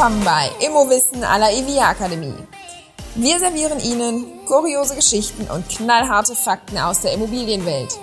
willkommen 0.00 0.24
bei 0.24 0.48
Immowissen 0.66 1.22
à 1.24 1.36
la 1.36 1.52
EVIA 1.52 1.90
Akademie. 1.90 2.32
Wir 3.16 3.38
servieren 3.38 3.78
Ihnen 3.80 4.46
kuriose 4.46 4.94
Geschichten 4.94 5.46
und 5.50 5.68
knallharte 5.68 6.34
Fakten 6.34 6.78
aus 6.78 7.02
der 7.02 7.12
Immobilienwelt. 7.12 8.00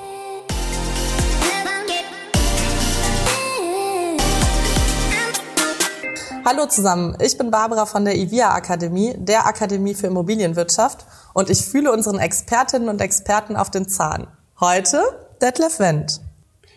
Hallo 6.46 6.68
zusammen, 6.68 7.18
ich 7.20 7.36
bin 7.36 7.50
Barbara 7.50 7.88
von 7.88 8.06
der 8.06 8.16
IVIA 8.16 8.54
Akademie, 8.54 9.16
der 9.18 9.48
Akademie 9.48 9.96
für 9.96 10.06
Immobilienwirtschaft 10.06 11.04
und 11.34 11.50
ich 11.50 11.66
fühle 11.66 11.92
unseren 11.92 12.20
Expertinnen 12.20 12.90
und 12.90 13.02
Experten 13.02 13.56
auf 13.56 13.72
den 13.72 13.90
Zahn. 13.90 14.28
Heute 14.60 15.02
Detlef 15.42 15.80
Wendt. 15.80 16.22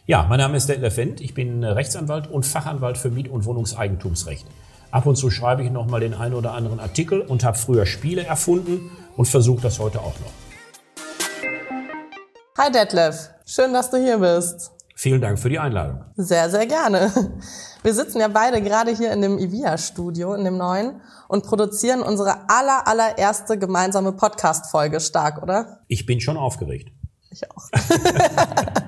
Ja, 0.07 0.25
mein 0.27 0.39
Name 0.39 0.57
ist 0.57 0.71
Detlef 0.71 0.97
Wendt, 0.97 1.21
ich 1.21 1.35
bin 1.35 1.63
Rechtsanwalt 1.63 2.31
und 2.31 2.47
Fachanwalt 2.47 2.97
für 2.97 3.11
Miet- 3.11 3.29
und 3.29 3.45
Wohnungseigentumsrecht. 3.45 4.47
Ab 4.91 5.07
und 5.07 5.15
zu 5.15 5.31
schreibe 5.31 5.63
ich 5.63 5.71
noch 5.71 5.87
mal 5.87 6.01
den 6.01 6.15
einen 6.15 6.35
oder 6.35 6.53
anderen 6.53 6.81
Artikel 6.81 7.21
und 7.21 7.45
habe 7.45 7.57
früher 7.57 7.87
Spiele 7.87 8.25
erfunden 8.25 8.91
und 9.17 9.27
versuche 9.27 9.63
das 9.63 9.79
heute 9.79 10.01
auch 10.01 10.15
noch. 10.19 10.33
Hi 12.59 12.73
Detlef, 12.73 13.31
schön, 13.47 13.73
dass 13.73 13.91
du 13.91 13.99
hier 13.99 14.19
bist. 14.19 14.73
Vielen 14.97 15.21
Dank 15.21 15.39
für 15.39 15.49
die 15.49 15.59
Einladung. 15.59 16.05
Sehr, 16.17 16.51
sehr 16.51 16.67
gerne. 16.67 17.11
Wir 17.83 17.95
sitzen 17.95 18.21
ja 18.21 18.29
beide 18.29 18.61
gerade 18.61 18.91
hier 18.91 19.13
in 19.13 19.23
dem 19.23 19.39
IVIA-Studio, 19.39 20.35
in 20.35 20.45
dem 20.45 20.59
neuen, 20.59 21.01
und 21.29 21.47
produzieren 21.47 22.03
unsere 22.03 22.51
aller, 22.51 22.87
allererste 22.87 23.59
gemeinsame 23.59 24.13
Podcast-Folge 24.13 25.01
stark, 25.01 25.43
oder? 25.43 25.81
Ich 25.87 26.05
bin 26.05 26.21
schon 26.21 26.37
aufgeregt. 26.37 26.93
Ich 27.31 27.51
auch. 27.51 27.71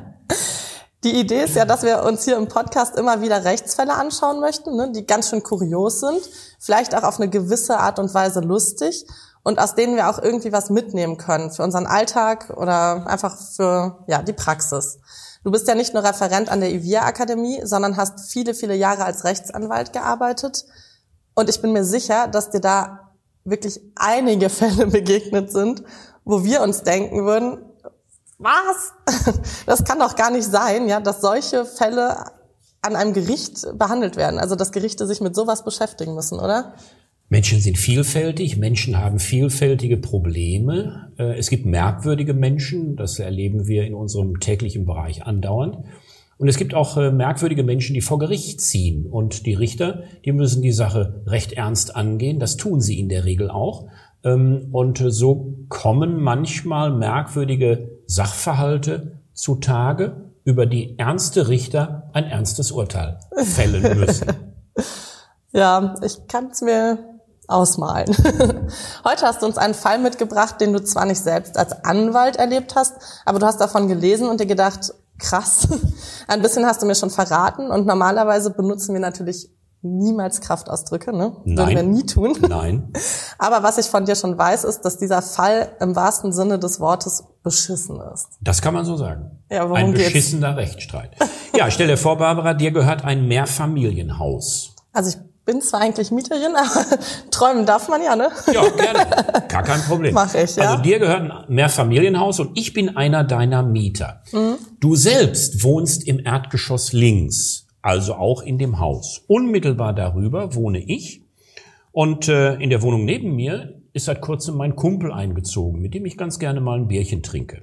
Die 1.05 1.19
Idee 1.19 1.43
ist 1.43 1.57
ja, 1.57 1.65
dass 1.65 1.83
wir 1.83 2.05
uns 2.05 2.25
hier 2.25 2.37
im 2.37 2.47
Podcast 2.47 2.97
immer 2.97 3.21
wieder 3.23 3.45
Rechtsfälle 3.45 3.95
anschauen 3.95 4.39
möchten, 4.39 4.77
ne, 4.77 4.93
die 4.93 5.05
ganz 5.05 5.31
schön 5.31 5.43
kurios 5.43 5.99
sind, 5.99 6.21
vielleicht 6.61 6.95
auch 6.95 7.03
auf 7.03 7.19
eine 7.19 7.29
gewisse 7.29 7.79
Art 7.79 7.99
und 7.99 8.15
Weise 8.15 8.39
lustig 8.39 9.05
und 9.43 9.59
aus 9.59 9.75
denen 9.75 9.97
wir 9.97 10.09
auch 10.09 10.23
irgendwie 10.23 10.53
was 10.53 10.71
mitnehmen 10.71 11.17
können 11.17 11.51
für 11.51 11.65
unseren 11.65 11.87
Alltag 11.87 12.51
oder 12.57 13.05
einfach 13.09 13.37
für 13.37 14.05
ja, 14.07 14.23
die 14.23 14.33
Praxis. 14.33 15.01
Du 15.43 15.51
bist 15.51 15.67
ja 15.67 15.75
nicht 15.75 15.93
nur 15.93 16.05
Referent 16.05 16.49
an 16.49 16.61
der 16.61 16.71
IVIA 16.71 17.03
Akademie, 17.03 17.61
sondern 17.65 17.97
hast 17.97 18.31
viele, 18.31 18.55
viele 18.55 18.77
Jahre 18.77 19.05
als 19.05 19.25
Rechtsanwalt 19.25 19.93
gearbeitet. 19.93 20.67
Und 21.35 21.51
ich 21.51 21.61
bin 21.61 21.73
mir 21.73 21.85
sicher, 21.85 22.29
dass 22.29 22.51
dir 22.51 22.61
da 22.61 23.11
wirklich 23.43 23.81
einige 23.97 24.49
Fälle 24.51 24.87
begegnet 24.87 25.51
sind, 25.51 25.83
wo 26.25 26.45
wir 26.45 26.63
uns 26.63 26.85
denken 26.85 27.25
würden, 27.25 27.72
was? 28.43 29.41
Das 29.67 29.85
kann 29.85 29.99
doch 29.99 30.17
gar 30.17 30.31
nicht 30.31 30.45
sein, 30.45 30.89
ja, 30.89 31.01
dass 31.01 31.21
solche 31.21 31.65
Fälle 31.65 32.25
an 32.83 32.97
einem 32.97 33.13
Gericht 33.13 33.67
behandelt 33.79 34.17
werden. 34.17 34.39
Also, 34.39 34.57
dass 34.57 34.73
Gerichte 34.73 35.07
sich 35.07 35.21
mit 35.21 35.35
sowas 35.35 35.65
beschäftigen 35.65 36.15
müssen, 36.15 36.39
oder? 36.39 36.75
Menschen 37.29 37.61
sind 37.61 37.79
vielfältig, 37.79 38.59
Menschen 38.59 38.99
haben 38.99 39.19
vielfältige 39.19 39.97
Probleme. 39.97 41.13
Äh, 41.19 41.39
es 41.39 41.49
gibt 41.49 41.65
merkwürdige 41.65 42.35
Menschen, 42.35 42.97
das 42.97 43.19
erleben 43.19 43.67
wir 43.67 43.87
in 43.87 43.95
unserem 43.95 44.39
täglichen 44.41 44.85
Bereich 44.85 45.25
andauernd. 45.25 45.79
Und 46.37 46.49
es 46.49 46.59
gibt 46.59 46.75
auch 46.75 46.97
äh, 46.97 47.11
merkwürdige 47.11 47.63
Menschen, 47.63 47.95
die 47.95 48.01
vor 48.01 48.19
Gericht 48.19 48.61
ziehen. 48.61 49.07
Und 49.07 49.47
die 49.47 49.55
Richter, 49.55 50.03
die 50.25 50.33
müssen 50.33 50.61
die 50.61 50.73
Sache 50.73 51.23
recht 51.27 51.53
ernst 51.53 51.97
angehen. 51.97 52.39
Das 52.39 52.57
tun 52.57 52.81
sie 52.81 52.99
in 52.99 53.09
der 53.09 53.25
Regel 53.25 53.49
auch. 53.49 53.87
Ähm, 54.25 54.69
und 54.73 55.03
so 55.07 55.55
kommen 55.69 56.21
manchmal 56.21 56.93
merkwürdige 56.93 57.92
Sachverhalte 58.07 59.21
zutage, 59.33 60.31
über 60.45 60.67
die 60.67 60.99
ernste 60.99 61.49
Richter 61.49 62.11
ein 62.13 62.25
ernstes 62.25 62.73
Urteil 62.73 63.21
fällen 63.37 63.99
müssen. 63.99 64.27
ja, 65.53 65.95
ich 66.03 66.27
kann 66.27 66.49
es 66.51 66.63
mir 66.63 66.99
ausmalen. 67.47 68.15
Heute 69.05 69.27
hast 69.27 69.43
du 69.43 69.47
uns 69.47 69.59
einen 69.59 69.75
Fall 69.75 69.99
mitgebracht, 69.99 70.61
den 70.61 70.73
du 70.73 70.83
zwar 70.83 71.07
nicht 71.07 71.23
selbst 71.23 71.57
als 71.57 71.85
Anwalt 71.85 72.37
erlebt 72.37 72.75
hast, 72.75 72.95
aber 73.25 73.39
du 73.39 73.47
hast 73.47 73.61
davon 73.61 73.89
gelesen 73.89 74.29
und 74.29 74.41
dir 74.41 74.47
gedacht, 74.47 74.93
krass, 75.19 75.69
ein 76.29 76.43
bisschen 76.43 76.67
hast 76.67 76.83
du 76.83 76.87
mir 76.87 76.95
schon 76.95 77.11
verraten 77.11 77.71
und 77.71 77.87
normalerweise 77.87 78.51
benutzen 78.51 78.95
wir 78.95 79.01
natürlich 79.01 79.51
niemals 79.83 80.41
Kraftausdrücke, 80.41 81.13
ne? 81.13 81.37
Nein. 81.45 81.57
Würden 81.57 81.77
wir 81.77 81.83
nie 81.83 82.07
tun. 82.07 82.37
Nein. 82.49 82.93
Aber 83.39 83.63
was 83.63 83.79
ich 83.79 83.87
von 83.87 84.05
dir 84.05 84.15
schon 84.15 84.39
weiß, 84.39 84.65
ist, 84.65 84.83
dass 84.83 84.99
dieser 84.99 85.23
Fall 85.23 85.77
im 85.81 85.97
wahrsten 85.97 86.33
Sinne 86.33 86.59
des 86.59 86.81
Wortes 86.81 87.25
beschissen 87.43 88.01
ist. 88.15 88.29
Das 88.41 88.63
kann 88.63 88.75
man 88.75 88.85
so 88.85 88.97
sagen. 88.97 89.43
Ja, 89.51 89.65
worum 89.65 89.77
ein 89.77 89.93
geht's? 89.93 90.07
beschissener 90.07 90.57
Rechtsstreit. 90.57 91.11
Ja, 91.57 91.71
stell 91.71 91.89
dir 91.89 91.97
vor, 91.97 92.17
Barbara, 92.17 92.55
dir 92.55 92.71
gehört 92.71 93.05
ein 93.05 93.27
Mehrfamilienhaus. 93.27 94.77
Also 94.93 95.11
ich 95.11 95.17
bin 95.45 95.61
zwar 95.61 95.81
eigentlich 95.81 96.11
Mieterin, 96.11 96.55
aber 96.57 96.99
träumen 97.31 97.67
darf 97.67 97.89
man 97.89 98.03
ja, 98.03 98.15
ne? 98.15 98.31
Ja, 98.53 98.63
gerne. 98.69 99.07
Gar 99.49 99.63
kein 99.63 99.81
Problem. 99.83 100.15
Mach 100.15 100.33
ich, 100.35 100.57
ja. 100.57 100.71
Also 100.71 100.83
dir 100.83 100.99
gehört 100.99 101.23
ein 101.23 101.33
Mehrfamilienhaus 101.49 102.41
und 102.41 102.57
ich 102.57 102.73
bin 102.73 102.97
einer 102.97 103.25
deiner 103.25 103.63
Mieter. 103.63 104.23
Mhm. 104.33 104.57
Du 104.81 104.95
selbst 104.95 105.65
wohnst 105.65 106.07
im 106.07 106.21
Erdgeschoss 106.25 106.93
links, 106.93 107.62
also 107.83 108.15
auch 108.15 108.43
in 108.43 108.59
dem 108.59 108.79
Haus. 108.79 109.25
Unmittelbar 109.27 109.93
darüber 109.93 110.55
wohne 110.55 110.79
ich 110.79 111.23
und 111.91 112.29
äh, 112.29 112.55
in 112.55 112.71
der 112.71 112.83
Wohnung 112.83 113.05
neben 113.05 113.37
mir 113.37 113.83
ist 113.93 114.07
seit 114.07 114.23
kurzem 114.23 114.57
mein 114.57 114.77
Kumpel 114.77 115.13
eingezogen, 115.13 115.83
mit 115.83 115.93
dem 115.93 116.07
ich 116.07 116.17
ganz 116.17 116.39
gerne 116.39 116.61
mal 116.61 116.79
ein 116.79 116.89
Bierchen 116.89 117.23
trinke. 117.23 117.63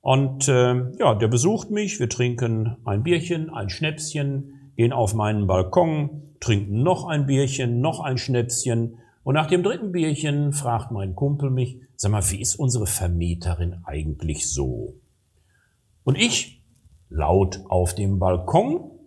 Und 0.00 0.48
äh, 0.48 0.92
ja, 0.98 1.14
der 1.14 1.28
besucht 1.28 1.70
mich, 1.70 2.00
wir 2.00 2.08
trinken 2.08 2.78
ein 2.86 3.02
Bierchen, 3.02 3.50
ein 3.50 3.68
Schnäpschen, 3.68 4.72
gehen 4.76 4.94
auf 4.94 5.12
meinen 5.12 5.46
Balkon, 5.46 6.36
trinken 6.40 6.82
noch 6.82 7.04
ein 7.04 7.26
Bierchen, 7.26 7.80
noch 7.80 8.00
ein 8.00 8.16
Schnäpschen. 8.16 8.96
Und 9.22 9.34
nach 9.34 9.46
dem 9.46 9.62
dritten 9.62 9.92
Bierchen 9.92 10.54
fragt 10.54 10.90
mein 10.90 11.14
Kumpel 11.14 11.50
mich, 11.50 11.80
sag 11.96 12.12
mal, 12.12 12.22
wie 12.30 12.40
ist 12.40 12.56
unsere 12.56 12.86
Vermieterin 12.86 13.82
eigentlich 13.84 14.50
so? 14.50 14.94
Und 16.02 16.16
ich, 16.16 16.62
laut 17.10 17.60
auf 17.68 17.94
dem 17.94 18.18
Balkon, 18.18 18.99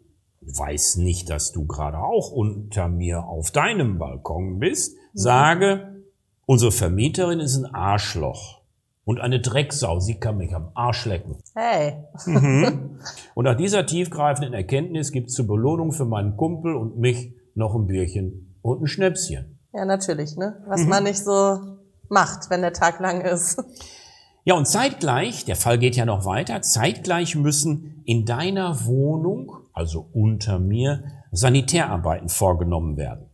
weiß 0.46 0.98
nicht, 0.98 1.30
dass 1.30 1.52
du 1.52 1.66
gerade 1.66 2.00
auch 2.00 2.32
unter 2.32 2.88
mir 2.88 3.26
auf 3.26 3.52
deinem 3.52 3.98
Balkon 3.98 4.60
bist, 4.60 4.96
sage, 5.14 6.04
unsere 6.46 6.72
Vermieterin 6.72 7.40
ist 7.40 7.58
ein 7.58 7.74
Arschloch 7.74 8.62
und 9.06 9.20
eine 9.20 9.40
Drecksau, 9.40 10.00
sie 10.00 10.16
kann 10.16 10.38
mich 10.38 10.56
am 10.56 10.72
Arsch 10.74 11.06
lecken. 11.06 11.38
Hey. 11.56 12.04
Und 13.36 13.44
nach 13.44 13.58
dieser 13.58 13.86
tiefgreifenden 13.86 14.54
Erkenntnis 14.54 15.12
gibt 15.12 15.30
es 15.30 15.36
zur 15.36 15.48
Belohnung 15.48 15.92
für 15.92 16.06
meinen 16.06 16.38
Kumpel 16.38 16.74
und 16.76 16.98
mich 16.98 17.34
noch 17.54 17.76
ein 17.76 17.88
Bierchen 17.88 18.56
und 18.62 18.82
ein 18.82 18.88
Schnäpschen. 18.88 19.60
Ja, 19.74 19.86
natürlich, 19.86 20.38
ne? 20.38 20.64
Was 20.68 20.86
man 20.86 21.04
nicht 21.04 21.20
so 21.20 21.60
macht, 22.08 22.50
wenn 22.50 22.62
der 22.62 22.74
Tag 22.74 23.00
lang 23.00 23.22
ist. 23.22 23.62
Ja, 24.46 24.56
und 24.56 24.68
zeitgleich, 24.68 25.46
der 25.46 25.56
Fall 25.56 25.80
geht 25.80 25.96
ja 25.96 26.06
noch 26.06 26.26
weiter, 26.26 26.62
zeitgleich 26.62 27.36
müssen 27.36 28.02
in 28.06 28.26
deiner 28.26 28.86
Wohnung, 28.86 29.63
also 29.74 30.08
unter 30.14 30.60
mir, 30.60 31.04
Sanitärarbeiten 31.32 32.30
vorgenommen 32.30 32.98
werden. 32.98 33.26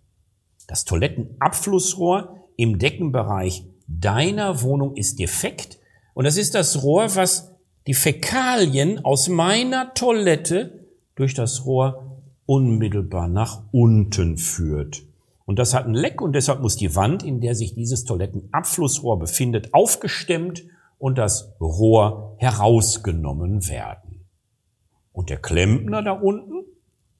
Das 0.67 0.85
Toilettenabflussrohr 0.85 2.37
im 2.55 2.79
Deckenbereich 2.79 3.65
deiner 3.87 4.61
Wohnung 4.61 4.95
ist 4.95 5.19
defekt 5.19 5.79
und 6.13 6.25
das 6.25 6.37
ist 6.37 6.55
das 6.55 6.83
Rohr, 6.83 7.15
was 7.15 7.55
die 7.87 7.93
Fäkalien 7.93 9.03
aus 9.03 9.29
meiner 9.29 9.93
Toilette 9.93 10.85
durch 11.15 11.33
das 11.33 11.65
Rohr 11.65 12.21
unmittelbar 12.45 13.27
nach 13.27 13.63
unten 13.71 14.37
führt. 14.37 15.03
Und 15.45 15.59
das 15.59 15.73
hat 15.73 15.85
ein 15.85 15.93
Leck 15.93 16.21
und 16.21 16.33
deshalb 16.33 16.61
muss 16.61 16.75
die 16.75 16.95
Wand, 16.95 17.23
in 17.23 17.41
der 17.41 17.55
sich 17.55 17.73
dieses 17.73 18.05
Toilettenabflussrohr 18.05 19.17
befindet, 19.17 19.73
aufgestemmt 19.73 20.63
und 20.99 21.17
das 21.17 21.53
Rohr 21.59 22.35
herausgenommen 22.37 23.67
werden. 23.67 24.08
Und 25.19 25.29
der 25.29 25.35
Klempner 25.35 26.01
da 26.01 26.13
unten, 26.13 26.63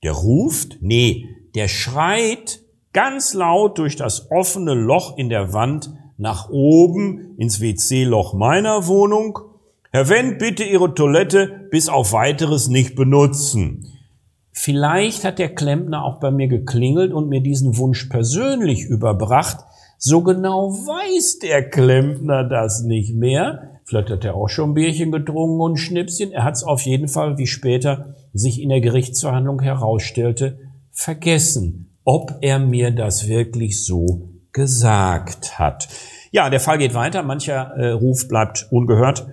der 0.04 0.14
ruft, 0.14 0.78
nee, 0.80 1.28
der 1.54 1.68
schreit 1.68 2.62
ganz 2.94 3.34
laut 3.34 3.78
durch 3.78 3.98
das 3.98 4.32
offene 4.32 4.74
Loch 4.74 5.18
in 5.18 5.28
der 5.28 5.52
Wand 5.52 5.92
nach 6.16 6.50
oben 6.50 7.36
ins 7.38 7.60
WC-Loch 7.60 8.34
meiner 8.34 8.88
Wohnung. 8.88 9.40
Herr 9.92 10.08
Wendt, 10.08 10.40
bitte 10.40 10.64
Ihre 10.64 10.94
Toilette 10.94 11.68
bis 11.72 11.90
auf 11.90 12.14
weiteres 12.14 12.70
nicht 12.70 12.96
benutzen. 12.96 13.92
Vielleicht 14.54 15.26
hat 15.26 15.38
der 15.38 15.54
Klempner 15.54 16.06
auch 16.06 16.22
bei 16.22 16.32
mir 16.32 16.48
geklingelt 16.48 17.12
und 17.12 17.28
mir 17.28 17.42
diesen 17.42 17.76
Wunsch 17.76 18.06
persönlich 18.06 18.86
überbracht. 18.86 19.58
So 19.98 20.24
genau 20.24 20.72
weiß 20.72 21.40
der 21.40 21.70
Klempner 21.70 22.46
das 22.46 22.82
nicht 22.82 23.14
mehr. 23.14 23.79
Vielleicht 23.90 24.12
hat 24.12 24.24
er 24.24 24.36
auch 24.36 24.50
schon 24.50 24.76
Bierchen 24.76 25.12
getrunken 25.12 25.60
und 25.60 25.78
Schnipschen. 25.78 26.32
Er 26.32 26.44
hat 26.44 26.54
es 26.54 26.64
auf 26.64 26.82
jeden 26.82 27.08
Fall, 27.08 27.40
wie 27.40 27.48
später 27.48 28.14
sich 28.34 28.62
in 28.62 28.70
der 28.70 28.82
Gerichtsverhandlung 28.82 29.64
herausstellte, 29.64 30.60
vergessen, 30.92 31.98
ob 32.04 32.36
er 32.42 32.60
mir 32.60 32.92
das 32.92 33.28
wirklich 33.28 33.84
so 33.84 34.30
gesagt 34.52 35.58
hat. 35.58 35.88
Ja, 36.30 36.52
der 36.52 36.60
Fall 36.60 36.78
geht 36.78 36.94
weiter. 36.94 37.24
Mancher 37.24 37.72
äh, 37.78 37.90
Ruf 37.90 38.28
bleibt 38.28 38.68
ungehört. 38.70 39.26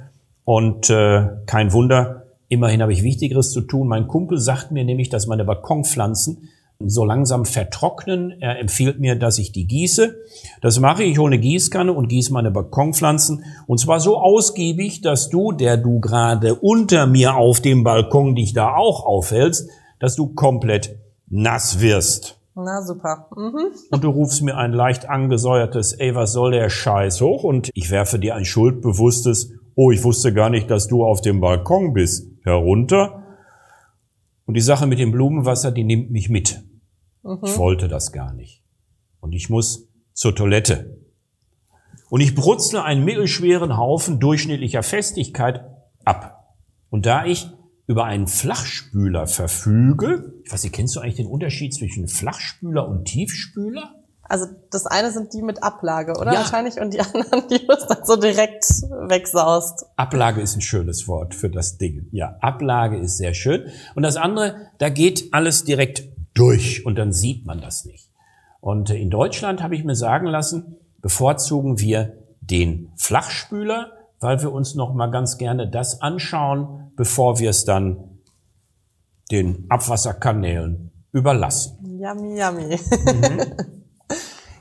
Und 0.45 0.89
äh, 0.89 1.27
kein 1.45 1.75
Wunder, 1.75 2.25
immerhin 2.49 2.81
habe 2.81 2.95
ich 2.95 3.03
Wichtigeres 3.03 3.53
zu 3.53 3.61
tun. 3.61 3.89
Mein 3.89 4.09
Kumpel 4.09 4.41
sagt 4.41 4.71
mir 4.71 4.85
nämlich, 4.85 5.11
dass 5.11 5.27
meine 5.27 5.45
Balkonpflanzen 5.45 6.49
so 6.79 7.05
langsam 7.05 7.45
vertrocknen. 7.45 8.33
Er 8.41 8.59
empfiehlt 8.59 9.01
mir, 9.01 9.17
dass 9.17 9.39
ich 9.39 9.53
die 9.53 9.67
gieße. 9.67 10.17
Das 10.61 10.79
mache 10.81 11.03
ich, 11.03 11.13
ich 11.13 11.19
hole 11.19 11.35
eine 11.35 11.41
Gießkanne 11.41 11.93
und 11.93 12.09
gieße 12.09 12.33
meine 12.33 12.51
Balkonpflanzen. 12.51 13.45
Und 13.67 13.79
zwar 13.79 14.01
so 14.01 14.19
ausgiebig, 14.19 15.01
dass 15.01 15.31
du, 15.31 15.53
der 15.53 15.77
du 15.77 16.01
gerade 16.01 16.55
unter 16.55 17.07
mir 17.07 17.37
auf 17.37 17.61
dem 17.61 17.85
Balkon 17.85 18.35
dich 18.35 18.53
da 18.53 18.75
auch 18.75 19.05
aufhältst, 19.05 19.69
dass 19.99 20.17
du 20.17 20.35
komplett 20.35 20.99
nass 21.29 21.81
wirst. 21.81 22.39
Na 22.55 22.83
super. 22.83 23.29
Mhm. 23.37 23.73
Und 23.91 24.05
du 24.05 24.09
rufst 24.09 24.43
mir 24.43 24.57
ein 24.57 24.73
leicht 24.73 25.09
angesäuertes, 25.09 25.93
ey, 25.93 26.15
was 26.15 26.33
soll 26.33 26.53
der 26.53 26.71
Scheiß 26.71 27.21
hoch? 27.21 27.45
Und 27.45 27.71
ich 27.75 27.91
werfe 27.91 28.19
dir 28.19 28.35
ein 28.35 28.47
schuldbewusstes, 28.47 29.53
oh, 29.75 29.91
ich 29.91 30.03
wusste 30.05 30.33
gar 30.33 30.49
nicht, 30.49 30.71
dass 30.71 30.89
du 30.89 31.05
auf 31.05 31.21
dem 31.21 31.41
Balkon 31.41 31.93
bist, 31.93 32.27
herunter. 32.45 33.23
Und 34.47 34.55
die 34.55 34.63
Sache 34.63 34.87
mit 34.87 34.99
dem 34.99 35.13
Blumenwasser, 35.13 35.71
die 35.71 35.85
nimmt 35.85 36.11
mich 36.11 36.31
mit. 36.31 36.63
Ich 37.43 37.57
wollte 37.59 37.89
das 37.89 38.13
gar 38.13 38.33
nicht. 38.33 38.63
Und 39.21 39.33
ich 39.35 39.51
muss 39.51 39.89
zur 40.13 40.35
Toilette. 40.35 40.99
Und 42.09 42.21
ich 42.21 42.35
brutzle 42.35 42.85
einen 42.85 43.05
mittelschweren 43.05 43.77
Haufen 43.77 44.21
durchschnittlicher 44.21 44.83
Festigkeit 44.83 45.65
ab. 46.05 46.55
Und 46.91 47.05
da 47.07 47.25
ich 47.25 47.51
über 47.89 48.05
einen 48.05 48.27
Flachspüler 48.29 49.27
verfüge, 49.27 50.35
ich 50.45 50.53
weiß 50.53 50.63
nicht, 50.65 50.75
kennst 50.75 50.95
du 50.97 51.01
eigentlich 51.01 51.17
den 51.17 51.27
Unterschied 51.27 51.75
zwischen 51.75 52.09
Flachspüler 52.09 52.87
und 52.89 53.05
Tiefspüler? 53.07 53.93
Also 54.29 54.47
das 54.71 54.87
eine 54.87 55.13
sind 55.13 55.33
die 55.35 55.43
mit 55.43 55.63
Ablage, 55.63 56.13
oder 56.19 56.33
Ja. 56.33 56.41
wahrscheinlich? 56.41 56.81
Und 56.81 56.93
die 56.95 57.01
anderen, 57.15 57.49
die 57.49 57.59
du 57.59 57.67
dann 57.89 58.05
so 58.05 58.17
direkt 58.17 58.65
wegsaust. 59.09 59.87
Ablage 59.97 60.41
ist 60.41 60.57
ein 60.57 60.63
schönes 60.63 61.07
Wort 61.07 61.35
für 61.35 61.49
das 61.51 61.79
Ding. 61.79 62.09
Ja, 62.11 62.37
Ablage 62.41 62.99
ist 62.99 63.19
sehr 63.19 63.35
schön. 63.35 63.67
Und 63.95 64.03
das 64.03 64.17
andere, 64.17 64.57
da 64.79 64.89
geht 64.89 65.33
alles 65.33 65.65
direkt 65.65 66.09
durch 66.37 66.85
und 66.87 66.97
dann 66.97 67.13
sieht 67.13 67.47
man 67.47 67.61
das 67.61 67.85
nicht. 67.85 68.11
Und 68.61 68.91
äh, 68.91 68.97
in 68.97 69.11
Deutschland 69.11 69.63
habe 69.63 69.75
ich 69.75 69.85
mir 69.85 69.97
sagen 69.97 70.27
lassen, 70.27 70.77
bevorzugen 71.01 71.79
wir 71.79 72.19
den 72.41 72.93
Flachspüler, 72.97 73.93
weil 74.21 74.41
wir 74.41 74.53
uns 74.53 74.75
noch 74.75 74.95
mal 74.95 75.11
ganz 75.11 75.39
gerne 75.39 75.69
das 75.69 76.01
anschauen, 76.01 76.93
bevor 76.97 77.39
wir 77.39 77.51
es 77.51 77.65
dann 77.65 78.21
den 79.31 79.67
Abwasserkanälen 79.69 80.93
überlassen. 81.13 81.99
Yummy, 82.01 82.41
yummy. 82.41 82.79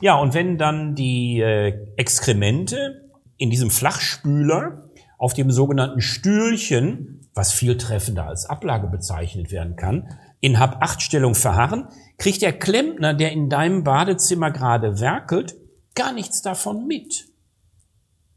Ja, 0.02 0.20
und 0.20 0.34
wenn 0.34 0.58
dann 0.58 0.96
die 0.96 1.40
äh, 1.40 1.88
Exkremente 1.96 3.10
in 3.38 3.50
diesem 3.50 3.72
Flachspüler 3.72 4.90
auf 5.18 5.34
dem 5.34 5.52
sogenannten 5.52 6.02
Stühlchen, 6.02 7.28
was 7.34 7.54
viel 7.54 7.78
treffender 7.78 8.28
als 8.28 8.46
Ablage 8.46 8.88
bezeichnet 8.88 9.52
werden 9.52 9.76
kann, 9.76 10.10
in 10.46 10.60
Hab-Acht-Stellung 10.60 11.34
verharren, 11.36 11.88
kriegt 12.18 12.42
der 12.42 12.54
Klempner, 12.58 13.14
der 13.14 13.32
in 13.32 13.50
deinem 13.50 13.84
Badezimmer 13.84 14.52
gerade 14.52 15.00
werkelt, 15.00 15.56
gar 15.96 16.14
nichts 16.14 16.42
davon 16.42 16.86
mit. 16.86 17.26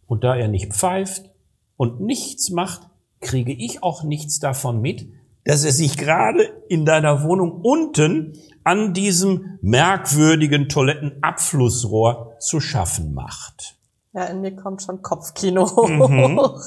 Und 0.07 0.25
da 0.25 0.35
er 0.35 0.49
nicht 0.49 0.73
pfeift 0.73 1.31
und 1.77 2.01
nichts 2.01 2.51
macht, 2.51 2.89
kriege 3.21 3.53
ich 3.53 3.83
auch 3.83 4.05
nichts 4.05 4.39
davon 4.39 4.81
mit, 4.81 5.09
dass 5.45 5.65
er 5.65 5.73
sich 5.73 5.97
gerade 5.97 6.43
in 6.69 6.85
deiner 6.85 7.23
Wohnung 7.25 7.61
unten 7.63 8.39
an 8.65 8.95
diesem 8.95 9.59
merkwürdigen 9.61 10.69
Toilettenabflussrohr 10.69 12.37
zu 12.39 12.61
schaffen 12.61 13.13
macht. 13.13 13.77
Ja, 14.15 14.25
in 14.25 14.41
mir 14.41 14.57
kommt 14.57 14.83
schon 14.83 15.03
Kopfkino 15.03 15.67
Mhm. 15.89 16.39
hoch. 16.39 16.63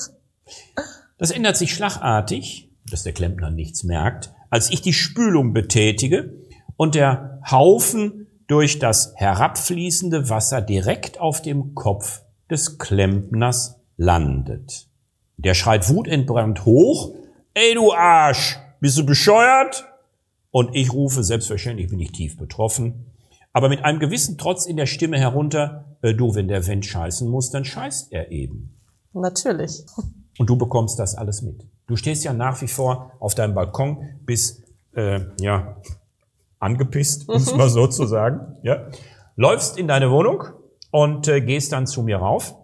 Das 1.18 1.32
ändert 1.32 1.58
sich 1.58 1.74
schlagartig, 1.74 2.72
dass 2.90 3.04
der 3.04 3.14
Klempner 3.14 3.50
nichts 3.52 3.84
merkt, 3.84 4.34
als 4.52 4.70
ich 4.70 4.82
die 4.82 4.94
Spülung 4.94 5.54
betätige 5.54 6.36
und 6.78 6.94
der 6.94 7.40
Haufen 7.50 8.28
durch 8.46 8.78
das 8.78 9.14
herabfließende 9.16 10.30
Wasser 10.30 10.62
direkt 10.62 11.20
auf 11.20 11.42
dem 11.42 11.74
Kopf 11.74 12.22
des 12.50 12.78
Klempners 12.78 13.78
landet. 13.98 14.88
Der 15.38 15.54
schreit 15.54 15.90
wutentbrannt 15.90 16.66
hoch, 16.66 17.16
ey 17.54 17.74
du 17.74 17.94
Arsch, 17.94 18.60
bist 18.80 18.98
du 18.98 19.06
bescheuert? 19.06 19.88
Und 20.52 20.76
ich 20.76 20.92
rufe, 20.92 21.24
selbstverständlich 21.24 21.90
bin 21.90 22.00
ich 22.02 22.12
tief 22.12 22.38
betroffen, 22.38 23.06
aber 23.54 23.70
mit 23.70 23.86
einem 23.86 24.00
gewissen 24.00 24.38
Trotz 24.38 24.66
in 24.66 24.76
der 24.76 24.86
Stimme 24.86 25.18
herunter, 25.18 25.98
äh, 26.02 26.14
du, 26.14 26.36
wenn 26.36 26.50
der 26.50 26.68
Wind 26.68 26.86
scheißen 26.86 27.30
muss, 27.30 27.52
dann 27.52 27.64
scheißt 27.64 28.12
er 28.12 28.32
eben. 28.32 28.78
Natürlich. 29.14 29.86
Und 30.38 30.50
du 30.50 30.58
bekommst 30.58 31.00
das 31.00 31.16
alles 31.16 31.42
mit. 31.42 31.66
Du 31.92 31.98
stehst 31.98 32.24
ja 32.24 32.32
nach 32.32 32.62
wie 32.62 32.70
vor 32.70 33.12
auf 33.20 33.36
deinem 33.36 33.54
Balkon, 33.54 34.08
bist 34.26 34.64
äh, 34.94 35.20
ja 35.42 35.76
angepisst, 36.58 37.28
um 37.28 37.36
es 37.36 37.54
mal 37.54 37.68
so 37.68 37.86
zu 37.86 38.06
sagen. 38.06 38.56
Ja. 38.64 38.88
Läufst 39.36 39.78
in 39.78 39.90
deine 39.90 40.10
Wohnung 40.10 40.46
und 40.90 41.28
äh, 41.28 41.42
gehst 41.42 41.74
dann 41.74 41.88
zu 41.88 42.04
mir 42.04 42.16
rauf 42.16 42.56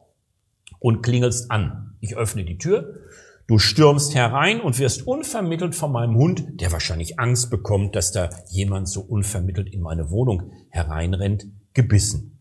und 0.79 1.01
klingelst 1.01 1.51
an. 1.51 1.97
Ich 1.99 2.15
öffne 2.15 2.45
die 2.45 2.57
Tür. 2.57 3.01
Du 3.47 3.59
stürmst 3.59 4.15
herein 4.15 4.61
und 4.61 4.79
wirst 4.79 5.05
unvermittelt 5.05 5.75
von 5.75 5.91
meinem 5.91 6.15
Hund, 6.15 6.61
der 6.61 6.71
wahrscheinlich 6.71 7.19
Angst 7.19 7.49
bekommt, 7.49 7.97
dass 7.97 8.13
da 8.13 8.29
jemand 8.47 8.87
so 8.87 9.01
unvermittelt 9.01 9.67
in 9.67 9.81
meine 9.81 10.09
Wohnung 10.09 10.53
hereinrennt, 10.69 11.47
gebissen. 11.73 12.39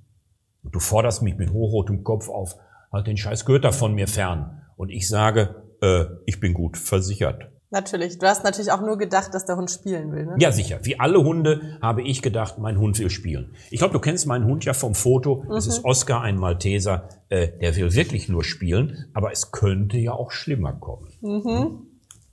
Und 0.62 0.72
du 0.72 0.78
forderst 0.78 1.20
mich 1.20 1.36
mit 1.36 1.50
hochrotem 1.50 2.04
Kopf 2.04 2.28
auf, 2.28 2.54
halt 2.92 3.08
den 3.08 3.16
scheiß 3.16 3.44
Götter 3.44 3.72
von 3.72 3.92
mir 3.92 4.06
fern. 4.06 4.62
Und 4.76 4.90
ich 4.90 5.08
sage, 5.08 5.65
äh, 5.86 6.06
ich 6.26 6.40
bin 6.40 6.54
gut 6.54 6.76
versichert. 6.76 7.48
Natürlich. 7.70 8.18
Du 8.18 8.26
hast 8.26 8.44
natürlich 8.44 8.70
auch 8.70 8.80
nur 8.80 8.96
gedacht, 8.96 9.34
dass 9.34 9.44
der 9.44 9.56
Hund 9.56 9.70
spielen 9.70 10.12
will, 10.12 10.24
ne? 10.24 10.36
Ja, 10.38 10.52
sicher. 10.52 10.78
Wie 10.82 11.00
alle 11.00 11.18
Hunde 11.18 11.78
habe 11.82 12.02
ich 12.02 12.22
gedacht, 12.22 12.58
mein 12.58 12.78
Hund 12.78 12.98
will 12.98 13.10
spielen. 13.10 13.54
Ich 13.70 13.78
glaube, 13.78 13.92
du 13.92 13.98
kennst 13.98 14.26
meinen 14.26 14.44
Hund 14.44 14.64
ja 14.64 14.72
vom 14.72 14.94
Foto. 14.94 15.44
Das 15.48 15.66
ist 15.66 15.84
Oscar, 15.84 16.22
ein 16.22 16.36
Malteser. 16.36 17.08
Äh, 17.28 17.48
der 17.60 17.74
will 17.74 17.92
wirklich 17.92 18.28
nur 18.28 18.44
spielen, 18.44 19.06
aber 19.14 19.32
es 19.32 19.50
könnte 19.50 19.98
ja 19.98 20.12
auch 20.12 20.30
schlimmer 20.30 20.74
kommen. 20.74 21.08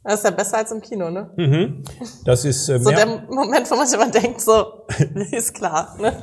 Das 0.03 0.15
ist 0.15 0.23
ja 0.25 0.31
besser 0.31 0.57
als 0.57 0.71
im 0.71 0.81
Kino, 0.81 1.09
ne? 1.09 1.81
Das 2.25 2.45
ist 2.45 2.69
äh, 2.69 2.79
So 2.79 2.91
der 2.91 3.07
Moment, 3.07 3.69
wo 3.71 3.75
man 3.75 3.87
sich 3.87 3.99
immer 3.99 4.11
denkt, 4.11 4.39
so, 4.41 4.85
ist 5.31 5.55
klar, 5.55 5.97
ne? 5.99 6.13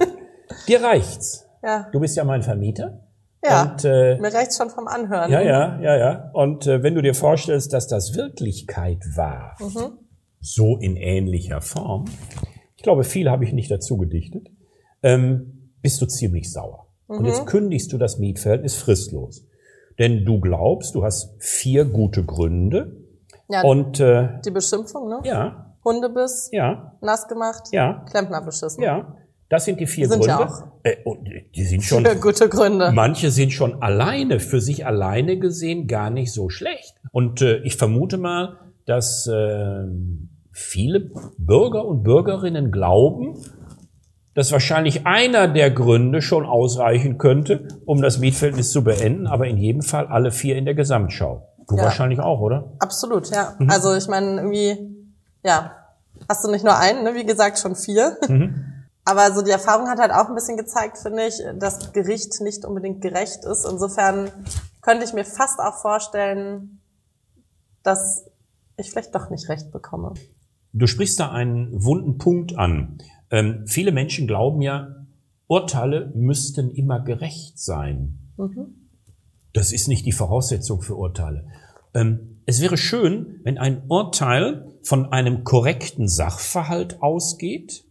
dir 0.69 0.82
reicht's. 0.82 1.47
Ja. 1.62 1.88
Du 1.93 2.00
bist 2.00 2.17
ja 2.17 2.25
mein 2.25 2.43
Vermieter. 2.43 3.00
Ja. 3.42 3.62
Und 3.72 3.84
äh, 3.84 4.19
Mir 4.19 4.32
reicht's 4.34 4.56
schon 4.56 4.70
vom 4.70 4.87
Anhören. 4.87 5.31
Ja, 5.31 5.40
ja, 5.40 5.81
ja, 5.81 5.96
ja. 5.96 6.31
Und 6.34 6.66
äh, 6.66 6.82
wenn 6.82 6.94
du 6.94 7.02
dir 7.02 7.14
vorstellst, 7.14 7.72
dass 7.72 7.88
das 7.88 8.14
Wirklichkeit 8.14 9.02
war, 9.16 9.56
so 10.41 10.76
in 10.79 10.96
ähnlicher 10.96 11.60
Form, 11.60 12.05
ich 12.76 12.82
glaube, 12.82 13.05
viel 13.05 13.31
habe 13.31 13.44
ich 13.44 13.53
nicht 13.53 13.70
dazu 13.70 13.96
gedichtet, 13.96 14.48
ähm, 15.03 15.72
bist 15.82 16.00
du 16.03 16.06
ziemlich 16.06 16.53
sauer. 16.53 16.86
Und 17.06 17.24
jetzt 17.24 17.46
kündigst 17.46 17.93
du 17.93 17.98
das 17.98 18.19
Mietverhältnis 18.19 18.76
fristlos. 18.76 19.44
Denn 19.98 20.24
du 20.24 20.41
glaubst, 20.41 20.94
du 20.94 21.03
hast 21.05 21.34
vier 21.43 21.84
gute 21.84 22.24
Gründe. 22.24 22.96
Ja, 23.48 23.62
Und 23.62 23.98
äh, 24.00 24.41
die 24.44 24.50
Beschimpfung, 24.50 25.08
ne? 25.08 25.20
ja, 25.24 25.74
Hundebiss, 25.84 26.50
ja, 26.53 26.96
nass 27.00 27.26
gemacht, 27.26 27.65
ja, 27.72 28.05
Klempner 28.08 28.43
beschissen. 28.43 28.82
ja. 28.82 29.17
Das 29.50 29.64
sind 29.64 29.80
die 29.80 29.86
vier 29.86 30.08
Sind 30.08 30.24
ja 30.24 30.36
Gründe. 30.36 30.52
auch. 30.54 30.62
Äh, 30.84 30.96
und 31.04 31.28
die 31.54 31.64
sind 31.64 31.82
schon 31.82 32.04
gute 32.20 32.48
Gründe. 32.48 32.92
Manche 32.92 33.30
sind 33.32 33.52
schon 33.52 33.82
alleine, 33.82 34.38
für 34.40 34.60
sich 34.60 34.86
alleine 34.86 35.38
gesehen, 35.38 35.88
gar 35.88 36.08
nicht 36.08 36.32
so 36.32 36.48
schlecht. 36.48 36.94
Und 37.10 37.42
äh, 37.42 37.58
ich 37.58 37.76
vermute 37.76 38.16
mal, 38.16 38.58
dass 38.86 39.26
äh, 39.26 39.84
viele 40.52 41.10
Bürger 41.36 41.84
und 41.84 42.04
Bürgerinnen 42.04 42.70
glauben, 42.70 43.36
dass 44.34 44.52
wahrscheinlich 44.52 45.04
einer 45.06 45.48
der 45.48 45.72
Gründe 45.72 46.22
schon 46.22 46.46
ausreichen 46.46 47.19
könnte, 47.19 47.66
um 47.84 48.00
das 48.00 48.19
Mietverhältnis 48.19 48.70
zu 48.70 48.84
beenden, 48.84 49.26
aber 49.26 49.48
in 49.48 49.58
jedem 49.58 49.82
Fall 49.82 50.06
alle 50.06 50.30
vier 50.30 50.56
in 50.56 50.64
der 50.64 50.74
Gesamtschau. 50.74 51.48
Du 51.69 51.76
Ja. 51.76 51.82
wahrscheinlich 51.84 52.20
auch, 52.20 52.38
oder? 52.40 52.72
Absolut, 52.78 53.28
ja. 53.30 53.54
Mhm. 53.58 53.69
Also 53.69 53.94
ich 53.96 54.06
meine, 54.06 54.36
irgendwie, 54.36 54.76
ja, 55.44 55.72
hast 56.28 56.44
du 56.44 56.50
nicht 56.52 56.64
nur 56.64 56.78
einen, 56.78 57.02
ne? 57.02 57.14
wie 57.16 57.26
gesagt, 57.26 57.58
schon 57.58 57.74
vier. 57.74 58.16
Mhm. 58.28 58.64
Aber 59.04 59.32
so 59.32 59.42
die 59.42 59.50
Erfahrung 59.50 59.88
hat 59.88 59.98
halt 59.98 60.12
auch 60.12 60.28
ein 60.28 60.34
bisschen 60.34 60.56
gezeigt, 60.56 60.98
finde 60.98 61.26
ich, 61.26 61.42
dass 61.58 61.92
Gericht 61.92 62.40
nicht 62.40 62.64
unbedingt 62.64 63.00
gerecht 63.00 63.44
ist. 63.44 63.64
Insofern 63.64 64.30
könnte 64.82 65.04
ich 65.04 65.12
mir 65.12 65.24
fast 65.24 65.58
auch 65.58 65.80
vorstellen, 65.80 66.80
dass 67.82 68.26
ich 68.76 68.90
vielleicht 68.90 69.14
doch 69.14 69.30
nicht 69.30 69.48
recht 69.48 69.70
bekomme. 69.70 70.14
Du 70.72 70.86
sprichst 70.86 71.19
da 71.19 71.30
einen 71.30 71.82
wunden 71.82 72.19
Punkt 72.19 72.56
an. 72.56 72.98
Ähm, 73.30 73.64
viele 73.66 73.92
Menschen 73.92 74.26
glauben 74.26 74.62
ja, 74.62 75.06
Urteile 75.46 76.12
müssten 76.14 76.70
immer 76.70 77.00
gerecht 77.00 77.58
sein. 77.58 78.19
Das 79.52 79.72
ist 79.72 79.88
nicht 79.88 80.06
die 80.06 80.12
Voraussetzung 80.12 80.80
für 80.80 80.94
Urteile. 80.94 81.48
Ähm, 81.92 82.40
es 82.46 82.60
wäre 82.60 82.76
schön, 82.76 83.40
wenn 83.42 83.58
ein 83.58 83.82
Urteil 83.88 84.72
von 84.82 85.12
einem 85.12 85.44
korrekten 85.44 86.08
Sachverhalt 86.08 87.02
ausgeht 87.02 87.84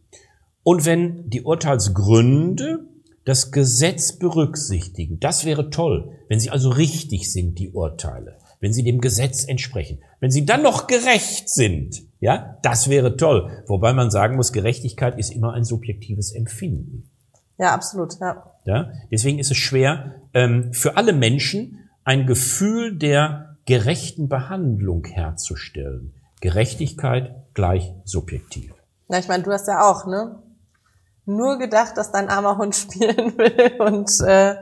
und 0.69 0.85
wenn 0.85 1.27
die 1.31 1.41
Urteilsgründe 1.41 2.85
das 3.25 3.51
Gesetz 3.51 4.19
berücksichtigen. 4.19 5.19
Das 5.19 5.43
wäre 5.43 5.71
toll, 5.71 6.11
wenn 6.27 6.39
sie 6.39 6.51
also 6.51 6.69
richtig 6.69 7.33
sind, 7.33 7.57
die 7.57 7.71
Urteile. 7.71 8.37
wenn 8.59 8.71
sie 8.71 8.83
dem 8.83 9.01
Gesetz 9.01 9.45
entsprechen, 9.45 10.03
wenn 10.19 10.29
sie 10.29 10.45
dann 10.45 10.61
noch 10.61 10.85
gerecht 10.85 11.49
sind, 11.49 12.03
ja, 12.19 12.59
das 12.61 12.87
wäre 12.87 13.17
toll. 13.17 13.63
Wobei 13.65 13.93
man 13.93 14.11
sagen 14.11 14.35
muss, 14.35 14.53
Gerechtigkeit 14.53 15.17
ist 15.17 15.33
immer 15.33 15.53
ein 15.53 15.63
subjektives 15.63 16.35
Empfinden. 16.35 17.09
Ja, 17.57 17.73
absolut, 17.73 18.19
ja. 18.19 18.53
ja? 18.65 18.91
Deswegen 19.11 19.39
ist 19.39 19.49
es 19.49 19.57
schwer, 19.57 20.21
ähm, 20.35 20.71
für 20.71 20.97
alle 20.97 21.13
Menschen 21.13 21.89
ein 22.03 22.27
Gefühl 22.27 22.95
der 22.95 23.57
gerechten 23.65 24.29
Behandlung 24.29 25.03
herzustellen. 25.05 26.13
Gerechtigkeit 26.41 27.33
gleich 27.55 27.91
subjektiv. 28.03 28.71
Na, 29.07 29.17
ich 29.17 29.27
meine, 29.27 29.41
du 29.41 29.51
hast 29.51 29.67
ja 29.67 29.89
auch, 29.89 30.05
ne? 30.05 30.43
Nur 31.29 31.59
gedacht, 31.59 31.95
dass 31.95 32.11
dein 32.11 32.27
armer 32.27 32.57
Hund 32.57 32.75
spielen 32.75 33.37
will 33.37 33.79
und 33.79 34.09
äh, 34.27 34.55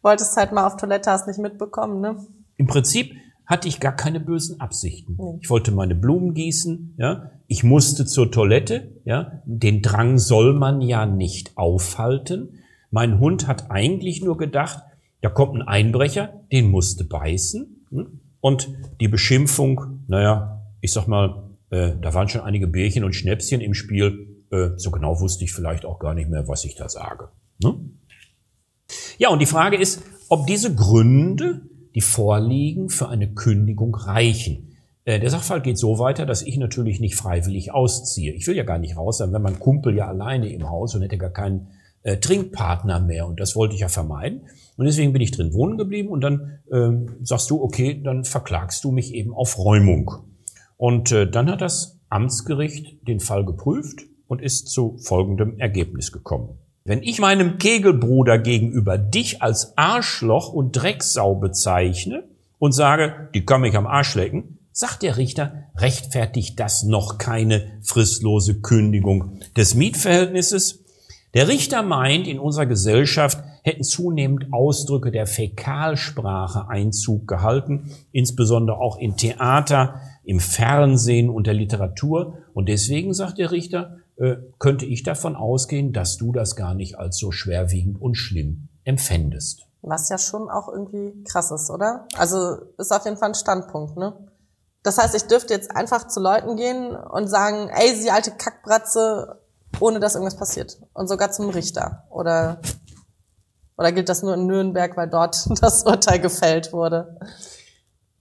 wolltest 0.00 0.36
halt 0.36 0.52
mal 0.52 0.66
auf 0.66 0.76
Toilette, 0.76 1.10
hast 1.10 1.26
nicht 1.26 1.40
mitbekommen, 1.40 2.00
ne? 2.00 2.16
Im 2.56 2.68
Prinzip 2.68 3.16
hatte 3.46 3.66
ich 3.66 3.80
gar 3.80 3.96
keine 3.96 4.20
bösen 4.20 4.60
Absichten. 4.60 5.16
Nee. 5.18 5.38
Ich 5.42 5.50
wollte 5.50 5.72
meine 5.72 5.96
Blumen 5.96 6.32
gießen, 6.34 6.94
ja. 6.98 7.30
Ich 7.48 7.64
musste 7.64 8.06
zur 8.06 8.30
Toilette, 8.30 8.92
ja. 9.04 9.42
Den 9.44 9.82
Drang 9.82 10.18
soll 10.18 10.54
man 10.54 10.80
ja 10.80 11.04
nicht 11.04 11.56
aufhalten. 11.56 12.60
Mein 12.90 13.18
Hund 13.18 13.48
hat 13.48 13.72
eigentlich 13.72 14.22
nur 14.22 14.38
gedacht, 14.38 14.84
da 15.20 15.30
kommt 15.30 15.56
ein 15.56 15.62
Einbrecher, 15.62 16.32
den 16.52 16.70
musste 16.70 17.04
beißen. 17.04 17.86
Hm? 17.90 18.20
Und 18.40 18.68
die 19.00 19.08
Beschimpfung, 19.08 20.04
naja, 20.06 20.62
ich 20.80 20.92
sag 20.92 21.08
mal, 21.08 21.50
äh, 21.70 21.92
da 22.00 22.14
waren 22.14 22.28
schon 22.28 22.42
einige 22.42 22.68
Bärchen 22.68 23.02
und 23.02 23.14
Schnäpschen 23.14 23.60
im 23.60 23.74
Spiel. 23.74 24.33
Äh, 24.54 24.78
so 24.78 24.90
genau 24.90 25.20
wusste 25.20 25.44
ich 25.44 25.52
vielleicht 25.52 25.84
auch 25.84 25.98
gar 25.98 26.14
nicht 26.14 26.30
mehr, 26.30 26.46
was 26.46 26.64
ich 26.64 26.76
da 26.76 26.88
sage. 26.88 27.28
Ne? 27.62 27.74
Ja, 29.18 29.30
und 29.30 29.40
die 29.40 29.46
Frage 29.46 29.76
ist, 29.76 30.02
ob 30.28 30.46
diese 30.46 30.74
Gründe 30.74 31.62
die 31.94 32.00
vorliegen, 32.00 32.88
für 32.88 33.08
eine 33.08 33.32
Kündigung 33.34 33.94
reichen. 33.94 34.76
Äh, 35.04 35.20
der 35.20 35.30
Sachverhalt 35.30 35.64
geht 35.64 35.78
so 35.78 35.98
weiter, 35.98 36.26
dass 36.26 36.42
ich 36.42 36.56
natürlich 36.56 37.00
nicht 37.00 37.14
freiwillig 37.14 37.72
ausziehe. 37.72 38.32
Ich 38.32 38.46
will 38.46 38.56
ja 38.56 38.64
gar 38.64 38.78
nicht 38.78 38.96
raus 38.96 39.18
sein, 39.18 39.32
wenn 39.32 39.42
mein 39.42 39.60
Kumpel 39.60 39.94
ja 39.96 40.08
alleine 40.08 40.52
im 40.52 40.68
Haus 40.68 40.94
und 40.94 41.02
hätte 41.02 41.18
gar 41.18 41.30
keinen 41.30 41.68
äh, 42.02 42.16
Trinkpartner 42.16 43.00
mehr. 43.00 43.26
Und 43.26 43.40
das 43.40 43.54
wollte 43.54 43.74
ich 43.74 43.80
ja 43.80 43.88
vermeiden. 43.88 44.42
Und 44.76 44.86
deswegen 44.86 45.12
bin 45.12 45.22
ich 45.22 45.30
drin 45.30 45.52
wohnen 45.52 45.78
geblieben 45.78 46.08
und 46.08 46.20
dann 46.20 46.58
ähm, 46.72 47.16
sagst 47.22 47.50
du, 47.50 47.62
okay, 47.62 48.00
dann 48.02 48.24
verklagst 48.24 48.82
du 48.82 48.90
mich 48.90 49.14
eben 49.14 49.32
auf 49.32 49.58
Räumung. 49.58 50.10
Und 50.76 51.12
äh, 51.12 51.30
dann 51.30 51.48
hat 51.48 51.60
das 51.60 52.00
Amtsgericht 52.08 53.06
den 53.06 53.20
Fall 53.20 53.44
geprüft 53.44 54.06
und 54.28 54.42
ist 54.42 54.68
zu 54.68 54.96
folgendem 54.98 55.58
Ergebnis 55.58 56.12
gekommen. 56.12 56.58
Wenn 56.84 57.02
ich 57.02 57.18
meinem 57.18 57.56
Kegelbruder 57.58 58.38
gegenüber 58.38 58.98
dich 58.98 59.40
als 59.40 59.76
Arschloch 59.78 60.52
und 60.52 60.72
Drecksau 60.72 61.34
bezeichne 61.34 62.24
und 62.58 62.72
sage, 62.72 63.30
die 63.34 63.46
kann 63.46 63.62
mich 63.62 63.74
am 63.74 63.86
Arsch 63.86 64.14
lecken, 64.14 64.58
sagt 64.70 65.02
der 65.02 65.16
Richter, 65.16 65.64
rechtfertigt 65.76 66.60
das 66.60 66.82
noch 66.82 67.16
keine 67.16 67.78
fristlose 67.80 68.60
Kündigung 68.60 69.40
des 69.56 69.74
Mietverhältnisses? 69.74 70.84
Der 71.32 71.48
Richter 71.48 71.82
meint, 71.82 72.28
in 72.28 72.38
unserer 72.38 72.66
Gesellschaft 72.66 73.38
hätten 73.62 73.82
zunehmend 73.82 74.52
Ausdrücke 74.52 75.10
der 75.10 75.26
Fäkalsprache 75.26 76.68
Einzug 76.68 77.26
gehalten, 77.26 77.90
insbesondere 78.12 78.76
auch 78.76 78.98
in 78.98 79.16
Theater, 79.16 80.00
im 80.22 80.38
Fernsehen 80.38 81.30
und 81.30 81.46
der 81.46 81.54
Literatur. 81.54 82.38
Und 82.52 82.68
deswegen, 82.68 83.14
sagt 83.14 83.38
der 83.38 83.52
Richter, 83.52 83.96
könnte 84.58 84.86
ich 84.86 85.02
davon 85.02 85.34
ausgehen, 85.36 85.92
dass 85.92 86.16
du 86.16 86.32
das 86.32 86.56
gar 86.56 86.74
nicht 86.74 86.98
als 86.98 87.18
so 87.18 87.32
schwerwiegend 87.32 88.00
und 88.00 88.14
schlimm 88.14 88.68
empfändest. 88.84 89.66
Was 89.82 90.08
ja 90.08 90.18
schon 90.18 90.48
auch 90.48 90.68
irgendwie 90.68 91.24
krass 91.24 91.50
ist, 91.50 91.68
oder? 91.70 92.06
Also 92.16 92.56
ist 92.78 92.92
auf 92.92 93.04
jeden 93.04 93.16
Fall 93.16 93.30
ein 93.30 93.34
Standpunkt, 93.34 93.96
ne? 93.96 94.14
Das 94.82 94.98
heißt, 94.98 95.14
ich 95.14 95.24
dürfte 95.24 95.54
jetzt 95.54 95.74
einfach 95.74 96.08
zu 96.08 96.20
Leuten 96.20 96.56
gehen 96.56 96.94
und 96.94 97.26
sagen, 97.26 97.70
ey, 97.70 97.96
sie 97.96 98.10
alte 98.10 98.32
Kackbratze, 98.32 99.40
ohne 99.80 99.98
dass 99.98 100.14
irgendwas 100.14 100.36
passiert. 100.36 100.78
Und 100.92 101.08
sogar 101.08 101.32
zum 101.32 101.48
Richter. 101.48 102.04
Oder, 102.10 102.60
oder 103.78 103.92
gilt 103.92 104.10
das 104.10 104.22
nur 104.22 104.34
in 104.34 104.46
Nürnberg, 104.46 104.94
weil 104.96 105.08
dort 105.08 105.48
das 105.62 105.84
Urteil 105.84 106.20
gefällt 106.20 106.72
wurde? 106.72 107.18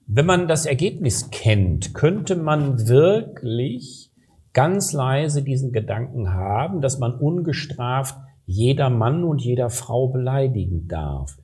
Wenn 0.07 0.25
man 0.25 0.47
das 0.47 0.65
Ergebnis 0.65 1.29
kennt, 1.31 1.93
könnte 1.93 2.37
man 2.37 2.87
wirklich 2.87 4.12
ganz 4.53 4.93
leise 4.93 5.43
diesen 5.43 5.71
Gedanken 5.71 6.33
haben, 6.33 6.81
dass 6.81 6.99
man 6.99 7.13
ungestraft 7.15 8.15
jeder 8.45 8.89
Mann 8.89 9.23
und 9.23 9.41
jeder 9.41 9.69
Frau 9.69 10.07
beleidigen 10.07 10.87
darf. 10.87 11.37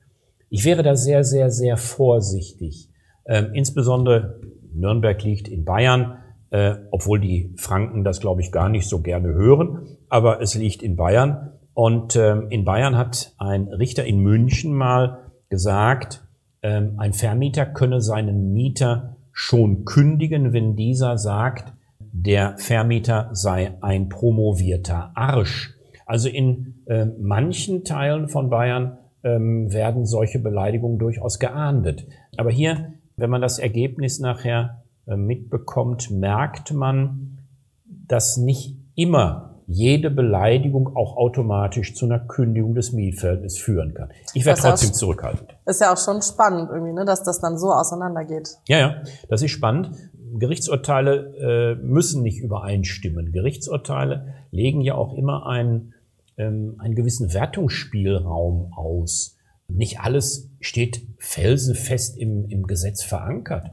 Ich 0.48 0.64
wäre 0.64 0.82
da 0.82 0.96
sehr, 0.96 1.24
sehr, 1.24 1.50
sehr 1.50 1.76
vorsichtig. 1.76 2.88
Ähm, 3.26 3.50
insbesondere 3.54 4.40
Nürnberg 4.74 5.22
liegt 5.22 5.48
in 5.48 5.64
Bayern, 5.64 6.18
äh, 6.50 6.76
obwohl 6.90 7.20
die 7.20 7.54
Franken 7.56 8.04
das, 8.04 8.20
glaube 8.20 8.40
ich, 8.40 8.52
gar 8.52 8.68
nicht 8.68 8.88
so 8.88 9.00
gerne 9.00 9.28
hören, 9.28 9.96
aber 10.08 10.40
es 10.40 10.54
liegt 10.54 10.82
in 10.82 10.96
Bayern. 10.96 11.52
Und 11.74 12.16
ähm, 12.16 12.48
in 12.50 12.64
Bayern 12.64 12.96
hat 12.96 13.34
ein 13.38 13.68
Richter 13.68 14.04
in 14.04 14.18
München 14.18 14.74
mal 14.74 15.30
gesagt, 15.48 16.24
ähm, 16.62 16.94
ein 16.98 17.12
Vermieter 17.12 17.66
könne 17.66 18.00
seinen 18.00 18.52
Mieter 18.52 19.16
schon 19.32 19.84
kündigen, 19.84 20.52
wenn 20.52 20.76
dieser 20.76 21.16
sagt, 21.16 21.72
der 22.12 22.56
Vermieter 22.58 23.30
sei 23.32 23.76
ein 23.80 24.08
promovierter 24.08 25.12
Arsch. 25.14 25.74
Also 26.06 26.28
in 26.28 26.82
äh, 26.86 27.06
manchen 27.06 27.84
Teilen 27.84 28.28
von 28.28 28.50
Bayern 28.50 28.98
ähm, 29.22 29.72
werden 29.72 30.06
solche 30.06 30.38
Beleidigungen 30.38 30.98
durchaus 30.98 31.38
geahndet. 31.38 32.06
Aber 32.36 32.50
hier, 32.50 32.94
wenn 33.16 33.30
man 33.30 33.40
das 33.40 33.58
Ergebnis 33.58 34.18
nachher 34.18 34.82
äh, 35.06 35.16
mitbekommt, 35.16 36.10
merkt 36.10 36.72
man, 36.72 37.38
dass 37.84 38.36
nicht 38.36 38.76
immer 38.96 39.50
jede 39.66 40.10
Beleidigung 40.10 40.96
auch 40.96 41.16
automatisch 41.16 41.94
zu 41.94 42.06
einer 42.06 42.18
Kündigung 42.18 42.74
des 42.74 42.92
Mietverhältnisses 42.92 43.60
führen 43.60 43.94
kann. 43.94 44.10
Ich 44.34 44.44
werde 44.44 44.60
trotzdem 44.60 44.92
zurückhaltend. 44.92 45.54
Ist 45.64 45.80
ja 45.80 45.92
auch 45.92 45.96
schon 45.96 46.22
spannend 46.22 46.70
irgendwie, 46.72 46.92
ne, 46.92 47.04
dass 47.04 47.22
das 47.22 47.40
dann 47.40 47.56
so 47.56 47.72
auseinandergeht. 47.72 48.56
Ja, 48.66 48.78
ja, 48.78 48.94
das 49.28 49.42
ist 49.42 49.52
spannend. 49.52 49.90
Gerichtsurteile 50.38 51.76
äh, 51.80 51.82
müssen 51.82 52.22
nicht 52.22 52.40
übereinstimmen. 52.40 53.32
Gerichtsurteile 53.32 54.34
legen 54.50 54.80
ja 54.80 54.94
auch 54.94 55.14
immer 55.14 55.46
einen, 55.46 55.94
ähm, 56.36 56.76
einen 56.78 56.94
gewissen 56.94 57.32
Wertungsspielraum 57.32 58.72
aus. 58.72 59.36
Nicht 59.68 60.00
alles 60.00 60.50
steht 60.60 61.02
felsenfest 61.18 62.18
im, 62.18 62.46
im 62.48 62.66
Gesetz 62.66 63.02
verankert. 63.02 63.70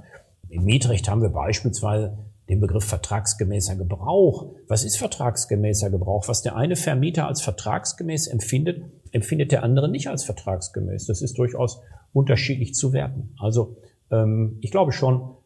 Im 0.49 0.63
Mietrecht 0.63 1.09
haben 1.09 1.21
wir 1.21 1.29
beispielsweise 1.29 2.17
den 2.49 2.59
Begriff 2.59 2.85
vertragsgemäßer 2.85 3.75
Gebrauch. 3.75 4.53
Was 4.67 4.83
ist 4.83 4.97
vertragsgemäßer 4.97 5.89
Gebrauch? 5.89 6.27
Was 6.27 6.41
der 6.41 6.55
eine 6.55 6.75
Vermieter 6.75 7.27
als 7.27 7.41
vertragsgemäß 7.41 8.27
empfindet, 8.27 8.83
empfindet 9.11 9.51
der 9.51 9.63
andere 9.63 9.89
nicht 9.89 10.07
als 10.07 10.23
vertragsgemäß. 10.23 11.07
Das 11.07 11.21
ist 11.21 11.37
durchaus 11.37 11.81
unterschiedlich 12.13 12.73
zu 12.73 12.93
werten. 12.93 13.33
Also 13.37 13.77
ähm, 14.11 14.57
ich 14.61 14.71
glaube 14.71 14.91
schon, 14.91 15.36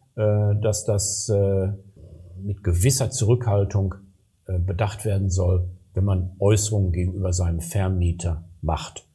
dass 0.55 0.85
das 0.85 1.29
äh, 1.29 1.69
mit 2.41 2.63
gewisser 2.63 3.11
Zurückhaltung 3.11 3.95
äh, 4.47 4.57
bedacht 4.59 5.05
werden 5.05 5.29
soll, 5.29 5.69
wenn 5.93 6.03
man 6.05 6.35
Äußerungen 6.39 6.91
gegenüber 6.91 7.33
seinem 7.33 7.61
Vermieter 7.61 8.43
macht, 8.61 9.05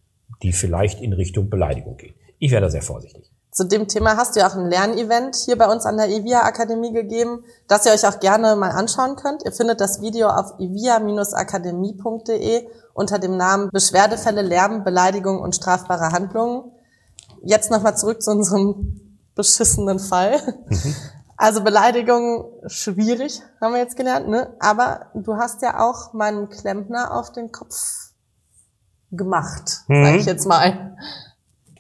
die 0.43 0.53
vielleicht 0.53 1.01
in 1.01 1.13
Richtung 1.13 1.51
Beleidigung 1.51 1.97
gehen. 1.97 2.15
Ich 2.39 2.51
wäre 2.51 2.63
da 2.63 2.71
sehr 2.71 2.83
vorsichtig. 2.83 3.31
Zu 3.51 3.65
dem 3.65 3.89
Thema 3.89 4.17
hast 4.19 4.37
du 4.37 4.41
ja 4.41 4.51
auch 4.51 4.55
ein 4.55 4.69
Lernevent 4.69 5.35
hier 5.35 5.57
bei 5.57 5.67
uns 5.67 5.87
an 5.87 5.97
der 5.97 6.11
IVIA 6.11 6.43
Akademie 6.43 6.93
gegeben, 6.93 7.43
das 7.69 7.87
ihr 7.87 7.93
euch 7.93 8.07
auch 8.07 8.21
gerne 8.21 8.55
mal 8.55 8.71
anschauen 8.71 9.17
könnt. 9.17 9.47
Ihr 9.47 9.53
findet 9.53 9.81
das 9.81 10.03
Video 10.03 10.29
auf 10.29 10.53
ivia-akademie.de 10.59 12.67
unter 12.93 13.19
dem 13.19 13.39
Namen 13.39 13.71
Beschwerdefälle, 13.71 14.43
Lärm, 14.43 14.85
Beleidigung 14.85 15.41
und 15.41 15.57
strafbare 15.57 16.13
Handlungen. 16.13 16.71
Jetzt 17.43 17.71
nochmal 17.71 17.97
zurück 17.97 18.21
zu 18.21 18.31
unserem 18.31 19.06
beschissenen 19.37 20.01
Fall. 20.01 20.39
Mhm. 20.69 20.95
Also 21.37 21.63
Beleidigung 21.63 22.47
schwierig, 22.67 23.43
haben 23.61 23.75
wir 23.75 23.81
jetzt 23.81 23.97
gelernt, 23.97 24.29
ne? 24.29 24.55
Aber 24.59 25.11
du 25.15 25.37
hast 25.37 25.61
ja 25.61 25.87
auch 25.87 26.15
meinen 26.15 26.49
Klempner 26.49 27.15
auf 27.15 27.31
den 27.31 27.53
Kopf 27.53 27.77
gemacht, 29.11 29.83
mhm. 29.87 30.05
sage 30.05 30.17
ich 30.17 30.27
jetzt 30.27 30.47
mal. 30.47 30.97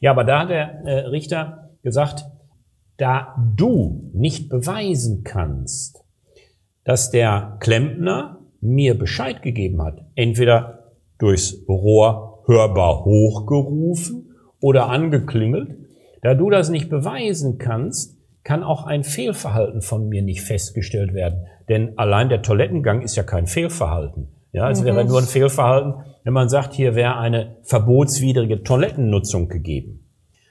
Ja, 0.00 0.10
aber 0.10 0.24
da 0.24 0.40
hat 0.40 0.50
der 0.50 0.84
äh, 0.84 1.06
Richter 1.06 1.70
gesagt, 1.82 2.26
da 2.98 3.34
du 3.56 4.10
nicht 4.12 4.50
beweisen 4.50 5.24
kannst, 5.24 6.04
dass 6.84 7.10
der 7.10 7.56
Klempner 7.60 8.40
mir 8.60 8.98
Bescheid 8.98 9.42
gegeben 9.42 9.82
hat, 9.82 10.04
entweder 10.14 10.92
durchs 11.18 11.56
Rohr 11.66 12.42
hörbar 12.46 13.04
hochgerufen 13.04 14.34
oder 14.60 14.88
angeklingelt, 14.88 15.85
da 16.22 16.34
du 16.34 16.50
das 16.50 16.68
nicht 16.68 16.88
beweisen 16.88 17.58
kannst, 17.58 18.16
kann 18.44 18.62
auch 18.62 18.86
ein 18.86 19.04
Fehlverhalten 19.04 19.82
von 19.82 20.08
mir 20.08 20.22
nicht 20.22 20.42
festgestellt 20.42 21.14
werden. 21.14 21.46
Denn 21.68 21.98
allein 21.98 22.28
der 22.28 22.42
Toilettengang 22.42 23.02
ist 23.02 23.16
ja 23.16 23.22
kein 23.22 23.46
Fehlverhalten. 23.46 24.28
Ja, 24.52 24.70
es 24.70 24.80
mhm. 24.80 24.86
wäre 24.86 25.04
nur 25.04 25.18
ein 25.18 25.24
Fehlverhalten, 25.24 25.94
wenn 26.24 26.32
man 26.32 26.48
sagt, 26.48 26.74
hier 26.74 26.94
wäre 26.94 27.16
eine 27.16 27.56
verbotswidrige 27.62 28.62
Toilettennutzung 28.62 29.48
gegeben. 29.48 30.04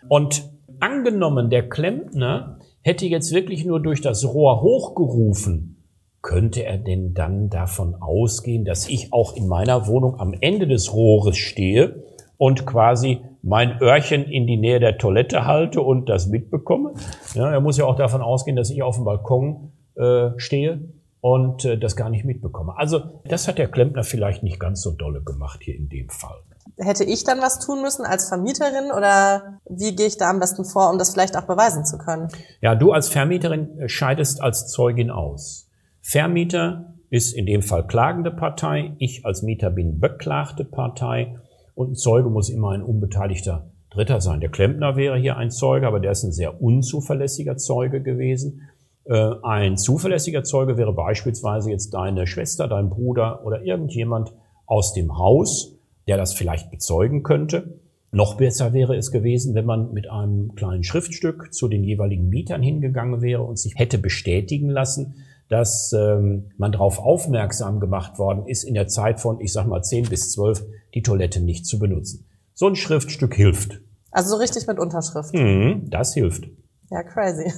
Und 0.10 0.56
Angenommen, 0.80 1.50
der 1.50 1.70
Klempner 1.70 2.60
hätte 2.82 3.06
jetzt 3.06 3.34
wirklich 3.34 3.66
nur 3.66 3.82
durch 3.82 4.02
das 4.02 4.26
Rohr 4.26 4.62
hochgerufen, 4.62 5.84
könnte 6.22 6.66
er 6.66 6.78
denn 6.78 7.14
dann 7.14 7.50
davon 7.50 7.96
ausgehen, 7.96 8.66
dass 8.66 8.90
ich 8.90 9.14
auch 9.14 9.36
in 9.36 9.48
meiner 9.48 9.88
Wohnung 9.88 10.20
am 10.20 10.34
Ende 10.40 10.68
des 10.68 10.94
Rohres 10.94 11.38
stehe 11.38 12.04
und 12.38 12.66
quasi 12.66 13.22
mein 13.42 13.82
Öhrchen 13.82 14.26
in 14.26 14.48
die 14.48 14.58
Nähe 14.58 14.80
der 14.80 14.98
Toilette 14.98 15.46
halte 15.46 15.82
und 15.82 16.10
das 16.10 16.28
mitbekomme? 16.28 16.94
Ja, 17.34 17.52
er 17.52 17.62
muss 17.62 17.78
ja 17.78 17.86
auch 17.86 17.96
davon 17.96 18.22
ausgehen, 18.22 18.56
dass 18.56 18.70
ich 18.70 18.82
auf 18.84 18.96
dem 18.96 19.06
Balkon 19.06 19.72
äh, 19.96 20.32
stehe 20.38 20.82
und 21.22 21.66
äh, 21.66 21.78
das 21.78 21.96
gar 21.96 22.10
nicht 22.10 22.26
mitbekomme. 22.26 22.78
Also 22.78 23.22
das 23.28 23.48
hat 23.48 23.58
der 23.58 23.68
Klempner 23.68 24.04
vielleicht 24.04 24.44
nicht 24.44 24.60
ganz 24.60 24.82
so 24.82 24.92
dolle 24.92 25.24
gemacht 25.24 25.62
hier 25.64 25.76
in 25.76 25.90
dem 25.90 26.10
Fall. 26.10 26.38
Hätte 26.78 27.04
ich 27.04 27.24
dann 27.24 27.40
was 27.40 27.60
tun 27.60 27.82
müssen 27.82 28.06
als 28.06 28.28
Vermieterin 28.28 28.92
oder 28.96 29.60
wie 29.70 29.96
gehe 29.96 30.08
ich 30.08 30.18
da 30.18 30.30
am 30.30 30.40
besten 30.40 30.66
vor, 30.66 30.92
um 30.92 30.98
das 30.98 31.14
vielleicht 31.14 31.38
auch 31.38 31.48
beweisen 31.48 31.86
zu 31.86 31.98
können? 31.98 32.28
Ja, 32.62 32.76
du 32.76 32.92
als 32.92 33.08
Vermieterin 33.08 33.88
scheidest 33.88 34.42
als 34.42 34.68
Zeugin 34.68 35.10
aus. 35.10 35.70
Vermieter 36.02 36.94
ist 37.10 37.34
in 37.34 37.46
dem 37.46 37.62
Fall 37.62 37.88
klagende 37.88 38.32
Partei, 38.32 38.94
ich 39.00 39.26
als 39.26 39.42
Mieter 39.42 39.70
bin 39.70 40.00
beklagte 40.00 40.66
Partei 40.66 41.38
und 41.76 41.92
ein 41.92 41.96
Zeuge 41.96 42.30
muss 42.30 42.50
immer 42.50 42.72
ein 42.72 42.82
unbeteiligter 42.82 43.70
Dritter 43.92 44.20
sein. 44.22 44.40
Der 44.40 44.50
Klempner 44.50 44.96
wäre 44.96 45.18
hier 45.18 45.38
ein 45.38 45.52
Zeuge, 45.52 45.88
aber 45.88 46.00
der 46.00 46.12
ist 46.12 46.24
ein 46.24 46.32
sehr 46.32 46.62
unzuverlässiger 46.62 47.58
Zeuge 47.58 48.02
gewesen. 48.02 48.62
Äh, 49.06 49.32
ein 49.44 49.78
zuverlässiger 49.78 50.44
Zeuge 50.44 50.78
wäre 50.78 50.94
beispielsweise 50.94 51.70
jetzt 51.70 51.94
deine 51.94 52.28
Schwester, 52.28 52.68
dein 52.68 52.90
Bruder 52.90 53.46
oder 53.46 53.62
irgendjemand 53.62 54.34
aus 54.66 54.94
dem 54.94 55.18
Haus, 55.18 55.76
der 56.08 56.18
das 56.18 56.34
vielleicht 56.34 56.72
bezeugen 56.72 57.24
könnte. 57.24 57.80
Noch 58.12 58.38
besser 58.38 58.74
wäre 58.74 58.96
es 58.96 59.12
gewesen, 59.12 59.56
wenn 59.56 59.66
man 59.66 59.94
mit 59.94 60.10
einem 60.10 60.56
kleinen 60.56 60.84
Schriftstück 60.84 61.54
zu 61.54 61.68
den 61.68 61.84
jeweiligen 61.84 62.30
Mietern 62.30 62.64
hingegangen 62.64 63.22
wäre 63.22 63.44
und 63.44 63.60
sich 63.60 63.76
hätte 63.76 63.98
bestätigen 63.98 64.70
lassen, 64.70 65.16
dass 65.50 65.94
ähm, 65.94 66.52
man 66.58 66.72
darauf 66.72 67.00
aufmerksam 67.00 67.80
gemacht 67.80 68.18
worden 68.18 68.48
ist, 68.48 68.64
in 68.64 68.74
der 68.74 68.88
Zeit 68.88 69.20
von, 69.20 69.40
ich 69.40 69.54
sag 69.54 69.68
mal, 69.68 69.82
10 69.82 70.10
bis 70.10 70.32
12 70.32 70.64
die 70.94 71.02
Toilette 71.02 71.42
nicht 71.42 71.66
zu 71.66 71.78
benutzen. 71.78 72.26
So 72.54 72.68
ein 72.68 72.76
Schriftstück 72.76 73.36
hilft. 73.36 73.82
Also 74.12 74.30
so 74.32 74.38
richtig 74.38 74.66
mit 74.66 74.80
Unterschrift. 74.80 75.34
Mhm, 75.34 75.90
das 75.90 76.14
hilft. 76.14 76.46
Ja, 76.90 77.04
crazy. 77.04 77.52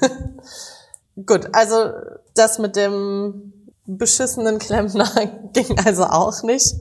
Gut, 1.25 1.50
also 1.53 1.91
das 2.36 2.60
mit 2.60 2.75
dem 2.75 3.53
beschissenen 3.86 4.60
Klempner 4.60 5.08
ging 5.53 5.77
also 5.86 6.03
auch 6.03 6.44
nicht. 6.44 6.75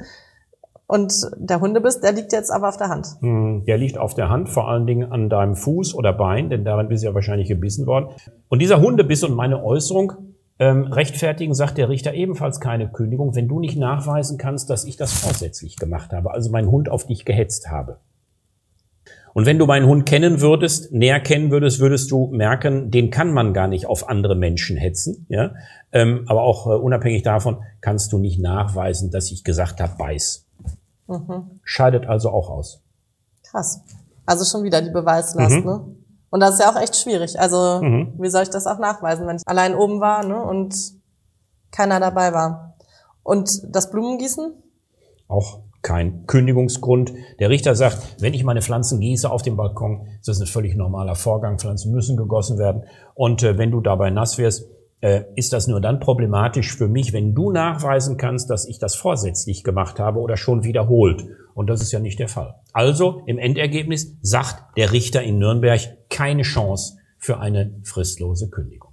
Und 0.89 1.13
der 1.37 1.61
Hundebiss, 1.61 2.01
der 2.01 2.13
liegt 2.13 2.33
jetzt 2.33 2.51
aber 2.51 2.69
auf 2.69 2.77
der 2.77 2.89
Hand. 2.89 3.09
Mhm, 3.21 3.65
der 3.67 3.77
liegt 3.77 3.99
auf 3.99 4.15
der 4.15 4.29
Hand, 4.29 4.49
vor 4.49 4.69
allen 4.69 4.87
Dingen 4.87 5.11
an 5.11 5.29
deinem 5.29 5.57
Fuß 5.57 5.95
oder 5.95 6.13
Bein, 6.13 6.49
denn 6.49 6.65
daran 6.65 6.89
bist 6.89 7.03
du 7.03 7.09
ja 7.09 7.15
wahrscheinlich 7.15 7.49
gebissen 7.49 7.87
worden. 7.87 8.11
Und 8.49 8.61
dieser 8.61 8.81
Hundebiss 8.81 9.25
und 9.25 9.35
meine 9.35 9.65
Äußerung 9.65 10.13
ähm, 10.59 10.85
rechtfertigen, 10.85 11.55
sagt 11.55 11.79
der 11.79 11.89
Richter 11.89 12.15
ebenfalls 12.15 12.61
keine 12.61 12.89
Kündigung, 12.89 13.35
wenn 13.35 13.49
du 13.49 13.61
nicht 13.61 13.77
nachweisen 13.77 14.39
kannst, 14.39 14.71
dass 14.71 14.85
ich 14.85 14.97
das 14.97 15.13
vorsätzlich 15.13 15.77
gemacht 15.77 16.13
habe, 16.13 16.33
also 16.33 16.51
meinen 16.51 16.71
Hund 16.71 16.89
auf 16.89 17.07
dich 17.07 17.25
gehetzt 17.25 17.71
habe. 17.71 17.99
Und 19.35 19.45
wenn 19.45 19.59
du 19.59 19.67
meinen 19.67 19.87
Hund 19.87 20.07
kennen 20.07 20.41
würdest, 20.41 20.93
näher 20.93 21.21
kennen 21.21 21.51
würdest, 21.51 21.79
würdest 21.79 22.11
du 22.11 22.29
merken, 22.29 22.91
den 22.91 23.11
kann 23.11 23.35
man 23.35 23.53
gar 23.53 23.69
nicht 23.69 23.85
auf 23.85 24.09
andere 24.09 24.35
Menschen 24.35 24.79
hetzen. 24.79 25.27
Ja? 25.29 25.53
Ähm, 25.93 26.25
aber 26.27 26.41
auch 26.41 26.67
äh, 26.67 26.71
unabhängig 26.71 27.23
davon 27.23 27.63
kannst 27.83 28.15
du 28.15 28.19
nicht 28.19 28.41
nachweisen, 28.41 29.11
dass 29.11 29.31
ich 29.31 29.45
gesagt 29.45 29.81
habe, 29.81 29.95
beiß. 29.99 30.47
Mhm. 31.07 31.51
Scheidet 31.65 32.07
also 32.07 32.31
auch 32.31 32.49
aus. 32.49 32.83
Krass. 33.43 33.83
Also 34.25 34.47
schon 34.47 34.65
wieder 34.65 34.81
die 34.81 34.91
Beweislast, 34.91 35.57
mhm. 35.57 35.65
ne? 35.65 35.97
Und 36.37 36.41
das 36.41 36.57
ist 36.57 36.61
ja 36.61 36.71
auch 36.71 36.79
echt 36.79 36.95
schwierig. 36.97 37.41
Also 37.41 37.81
mhm. 37.83 38.13
wie 38.19 38.29
soll 38.29 38.43
ich 38.43 38.51
das 38.51 38.67
auch 38.67 38.79
nachweisen, 38.79 39.27
wenn 39.27 39.37
ich 39.37 39.43
allein 39.47 39.75
oben 39.75 40.03
war 40.03 40.23
ne, 40.23 40.39
und 40.39 40.75
keiner 41.71 41.99
dabei 41.99 42.35
war? 42.35 42.77
Und 43.23 43.75
das 43.75 43.91
Blumengießen? 43.91 44.53
Auch 45.29 45.61
kein 45.81 46.27
Kündigungsgrund. 46.27 47.15
Der 47.41 47.49
Richter 47.49 47.75
sagt, 47.75 48.21
wenn 48.21 48.35
ich 48.35 48.45
meine 48.45 48.61
Pflanzen 48.61 49.01
gieße 49.01 49.31
auf 49.31 49.41
dem 49.41 49.57
Balkon, 49.57 50.09
ist 50.21 50.29
das 50.29 50.39
ein 50.39 50.47
völlig 50.47 50.77
normaler 50.77 51.15
Vorgang. 51.15 51.59
Pflanzen 51.59 51.91
müssen 51.91 52.19
gegossen 52.19 52.59
werden. 52.59 52.85
Und 53.15 53.43
äh, 53.43 53.57
wenn 53.57 53.71
du 53.71 53.81
dabei 53.81 54.11
nass 54.11 54.37
wirst, 54.37 54.69
äh, 55.01 55.25
ist 55.35 55.53
das 55.53 55.67
nur 55.67 55.81
dann 55.81 56.01
problematisch 56.01 56.75
für 56.77 56.89
mich, 56.89 57.13
wenn 57.13 57.35
du 57.35 57.51
nachweisen 57.51 58.17
kannst, 58.17 58.51
dass 58.51 58.67
ich 58.67 58.79
das 58.79 58.95
vorsätzlich 58.95 59.65
gemacht 59.65 59.99
habe 59.99 60.21
oder 60.21 60.37
schon 60.37 60.65
wiederholt. 60.65 61.25
Und 61.55 61.69
das 61.69 61.81
ist 61.81 61.93
ja 61.93 62.01
nicht 62.01 62.19
der 62.19 62.29
Fall. 62.29 62.55
Also 62.73 63.23
im 63.27 63.39
Endergebnis 63.39 64.15
sagt 64.23 64.77
der 64.77 64.93
Richter 64.93 65.23
in 65.23 65.39
Nürnberg 65.39 65.81
keine 66.11 66.43
Chance 66.43 66.97
für 67.19 67.39
eine 67.39 67.75
fristlose 67.83 68.51
Kündigung. 68.51 68.93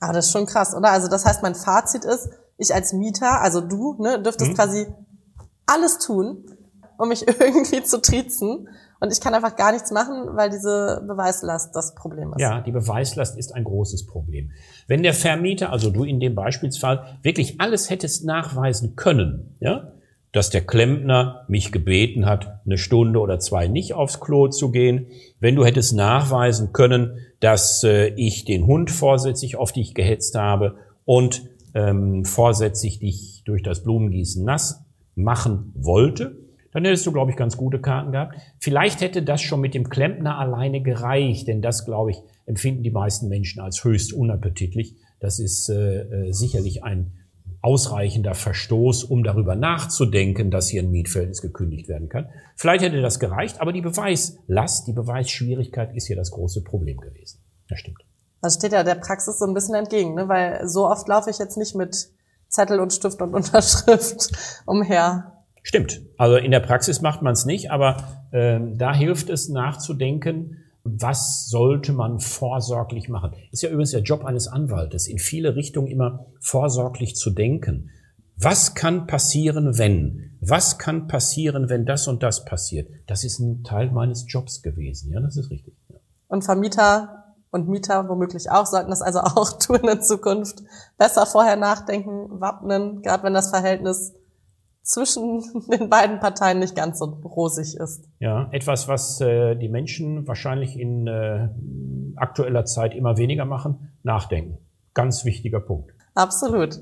Ah, 0.00 0.12
das 0.12 0.26
ist 0.26 0.32
schon 0.32 0.46
krass, 0.46 0.74
oder? 0.74 0.90
Also 0.90 1.08
das 1.08 1.26
heißt, 1.26 1.42
mein 1.42 1.54
Fazit 1.54 2.04
ist, 2.04 2.30
ich 2.56 2.74
als 2.74 2.92
Mieter, 2.92 3.40
also 3.40 3.60
du, 3.60 3.96
ne, 3.98 4.22
dürftest 4.22 4.50
hm. 4.50 4.56
quasi 4.56 4.86
alles 5.66 5.98
tun, 5.98 6.44
um 6.98 7.08
mich 7.08 7.26
irgendwie 7.40 7.82
zu 7.82 8.00
triezen. 8.00 8.68
Und 9.00 9.12
ich 9.12 9.20
kann 9.20 9.34
einfach 9.34 9.56
gar 9.56 9.72
nichts 9.72 9.90
machen, 9.90 10.36
weil 10.36 10.50
diese 10.50 11.02
Beweislast 11.06 11.74
das 11.74 11.94
Problem 11.94 12.34
ist. 12.34 12.40
Ja, 12.40 12.60
die 12.60 12.70
Beweislast 12.70 13.38
ist 13.38 13.54
ein 13.54 13.64
großes 13.64 14.06
Problem. 14.06 14.52
Wenn 14.86 15.02
der 15.02 15.14
Vermieter, 15.14 15.72
also 15.72 15.90
du 15.90 16.04
in 16.04 16.20
dem 16.20 16.34
Beispielsfall, 16.34 17.18
wirklich 17.22 17.60
alles 17.60 17.88
hättest 17.88 18.26
nachweisen 18.26 18.96
können, 18.96 19.56
ja, 19.58 19.92
dass 20.32 20.50
der 20.50 20.60
Klempner 20.60 21.44
mich 21.48 21.72
gebeten 21.72 22.26
hat, 22.26 22.60
eine 22.64 22.78
Stunde 22.78 23.18
oder 23.20 23.40
zwei 23.40 23.68
nicht 23.68 23.94
aufs 23.94 24.20
Klo 24.20 24.48
zu 24.48 24.70
gehen. 24.70 25.06
Wenn 25.40 25.56
du 25.56 25.64
hättest 25.64 25.94
nachweisen 25.94 26.72
können, 26.72 27.18
dass 27.40 27.82
äh, 27.82 28.08
ich 28.14 28.44
den 28.44 28.66
Hund 28.66 28.90
vorsätzlich 28.90 29.56
auf 29.56 29.72
dich 29.72 29.94
gehetzt 29.94 30.36
habe 30.36 30.76
und 31.04 31.42
ähm, 31.74 32.24
vorsätzlich 32.24 32.98
dich 33.00 33.42
durch 33.44 33.62
das 33.62 33.82
Blumengießen 33.82 34.44
nass 34.44 34.84
machen 35.14 35.72
wollte, 35.74 36.36
dann 36.72 36.84
hättest 36.84 37.06
du, 37.06 37.12
glaube 37.12 37.30
ich, 37.30 37.36
ganz 37.36 37.56
gute 37.56 37.80
Karten 37.80 38.12
gehabt. 38.12 38.36
Vielleicht 38.58 39.00
hätte 39.00 39.22
das 39.22 39.42
schon 39.42 39.60
mit 39.60 39.74
dem 39.74 39.88
Klempner 39.88 40.38
alleine 40.38 40.82
gereicht, 40.82 41.48
denn 41.48 41.62
das, 41.62 41.84
glaube 41.84 42.12
ich, 42.12 42.22
empfinden 42.46 42.82
die 42.82 42.90
meisten 42.90 43.28
Menschen 43.28 43.60
als 43.60 43.82
höchst 43.84 44.12
unappetitlich. 44.12 44.96
Das 45.18 45.38
ist 45.38 45.68
äh, 45.68 46.28
äh 46.28 46.32
sicherlich 46.32 46.84
ein 46.84 47.12
ausreichender 47.62 48.34
Verstoß, 48.34 49.04
um 49.04 49.22
darüber 49.22 49.54
nachzudenken, 49.54 50.50
dass 50.50 50.68
hier 50.68 50.82
ein 50.82 50.90
Mietverhältnis 50.90 51.42
gekündigt 51.42 51.88
werden 51.88 52.08
kann. 52.08 52.28
Vielleicht 52.56 52.82
hätte 52.82 53.02
das 53.02 53.20
gereicht, 53.20 53.60
aber 53.60 53.72
die 53.72 53.82
Beweislast, 53.82 54.86
die 54.86 54.92
Beweisschwierigkeit 54.92 55.94
ist 55.94 56.06
hier 56.06 56.16
das 56.16 56.30
große 56.30 56.62
Problem 56.62 56.98
gewesen. 56.98 57.40
Das 57.68 57.78
stimmt. 57.78 57.98
Das 58.40 58.54
steht 58.54 58.72
ja 58.72 58.82
der 58.82 58.94
Praxis 58.94 59.38
so 59.38 59.46
ein 59.46 59.52
bisschen 59.52 59.74
entgegen, 59.74 60.14
ne? 60.14 60.28
weil 60.28 60.66
so 60.66 60.88
oft 60.88 61.06
laufe 61.08 61.28
ich 61.28 61.38
jetzt 61.38 61.58
nicht 61.58 61.74
mit 61.74 62.08
Zettel 62.48 62.80
und 62.80 62.92
Stift 62.92 63.20
und 63.20 63.34
Unterschrift 63.34 64.32
umher. 64.66 65.39
Stimmt. 65.62 66.02
Also 66.16 66.36
in 66.36 66.50
der 66.50 66.60
Praxis 66.60 67.00
macht 67.00 67.22
man 67.22 67.32
es 67.32 67.44
nicht, 67.44 67.70
aber 67.70 67.96
ähm, 68.32 68.78
da 68.78 68.94
hilft 68.94 69.30
es 69.30 69.48
nachzudenken, 69.48 70.56
was 70.82 71.48
sollte 71.48 71.92
man 71.92 72.20
vorsorglich 72.20 73.08
machen? 73.08 73.32
Ist 73.52 73.62
ja 73.62 73.68
übrigens 73.68 73.90
der 73.90 74.02
Job 74.02 74.24
eines 74.24 74.48
Anwaltes, 74.48 75.06
in 75.06 75.18
viele 75.18 75.54
Richtungen 75.54 75.88
immer 75.88 76.26
vorsorglich 76.40 77.16
zu 77.16 77.30
denken. 77.30 77.90
Was 78.36 78.74
kann 78.74 79.06
passieren, 79.06 79.76
wenn? 79.76 80.38
Was 80.40 80.78
kann 80.78 81.06
passieren, 81.06 81.68
wenn 81.68 81.84
das 81.84 82.08
und 82.08 82.22
das 82.22 82.46
passiert? 82.46 82.90
Das 83.06 83.24
ist 83.24 83.38
ein 83.38 83.62
Teil 83.64 83.90
meines 83.90 84.24
Jobs 84.26 84.62
gewesen. 84.62 85.12
Ja, 85.12 85.20
das 85.20 85.36
ist 85.36 85.50
richtig. 85.50 85.74
Ja. 85.90 85.96
Und 86.28 86.44
Vermieter 86.44 87.20
und 87.50 87.68
Mieter 87.68 88.08
womöglich 88.08 88.50
auch 88.50 88.64
sollten 88.64 88.90
das 88.90 89.02
also 89.02 89.20
auch 89.20 89.58
tun 89.58 89.80
in 89.88 90.02
Zukunft. 90.02 90.62
Besser 90.96 91.26
vorher 91.26 91.56
nachdenken, 91.56 92.40
wappnen, 92.40 93.02
gerade 93.02 93.24
wenn 93.24 93.34
das 93.34 93.50
Verhältnis 93.50 94.14
zwischen 94.90 95.64
den 95.70 95.88
beiden 95.88 96.20
Parteien 96.20 96.58
nicht 96.58 96.74
ganz 96.74 96.98
so 96.98 97.06
rosig 97.06 97.76
ist. 97.76 98.08
Ja, 98.18 98.48
etwas, 98.50 98.88
was 98.88 99.20
äh, 99.20 99.54
die 99.54 99.68
Menschen 99.68 100.26
wahrscheinlich 100.26 100.76
in 100.78 101.06
äh, 101.06 101.48
aktueller 102.16 102.64
Zeit 102.64 102.94
immer 102.94 103.16
weniger 103.16 103.44
machen, 103.44 103.92
nachdenken. 104.02 104.58
Ganz 104.92 105.24
wichtiger 105.24 105.60
Punkt. 105.60 105.92
Absolut. 106.14 106.80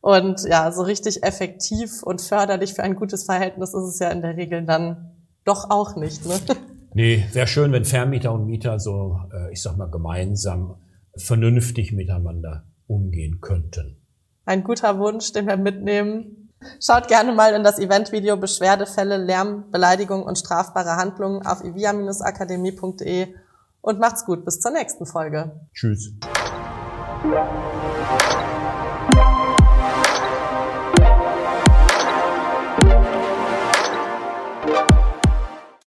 Und 0.00 0.44
ja, 0.48 0.72
so 0.72 0.82
richtig 0.82 1.22
effektiv 1.22 2.02
und 2.02 2.20
förderlich 2.20 2.74
für 2.74 2.82
ein 2.82 2.96
gutes 2.96 3.24
Verhältnis 3.24 3.74
ist 3.74 3.84
es 3.84 3.98
ja 3.98 4.08
in 4.10 4.22
der 4.22 4.36
Regel 4.36 4.64
dann 4.64 5.12
doch 5.44 5.70
auch 5.70 5.96
nicht. 5.96 6.26
Ne? 6.26 6.38
Nee, 6.92 7.24
wäre 7.34 7.46
schön, 7.46 7.70
wenn 7.70 7.84
Vermieter 7.84 8.32
und 8.32 8.46
Mieter 8.46 8.80
so, 8.80 9.20
äh, 9.32 9.52
ich 9.52 9.62
sag 9.62 9.76
mal, 9.76 9.88
gemeinsam 9.88 10.74
vernünftig 11.16 11.92
miteinander 11.92 12.64
umgehen 12.88 13.40
könnten. 13.40 13.96
Ein 14.44 14.64
guter 14.64 14.98
Wunsch, 14.98 15.32
den 15.32 15.46
wir 15.46 15.56
mitnehmen. 15.56 16.39
Schaut 16.80 17.08
gerne 17.08 17.32
mal 17.32 17.54
in 17.54 17.64
das 17.64 17.78
Eventvideo 17.78 18.36
Beschwerdefälle, 18.36 19.16
Lärm, 19.16 19.70
Beleidigung 19.70 20.22
und 20.22 20.38
strafbare 20.38 20.96
Handlungen 20.96 21.46
auf 21.46 21.64
ivia-akademie.de 21.64 23.34
und 23.80 23.98
macht's 23.98 24.24
gut 24.24 24.44
bis 24.44 24.60
zur 24.60 24.72
nächsten 24.72 25.06
Folge. 25.06 25.52
Tschüss. 25.72 26.12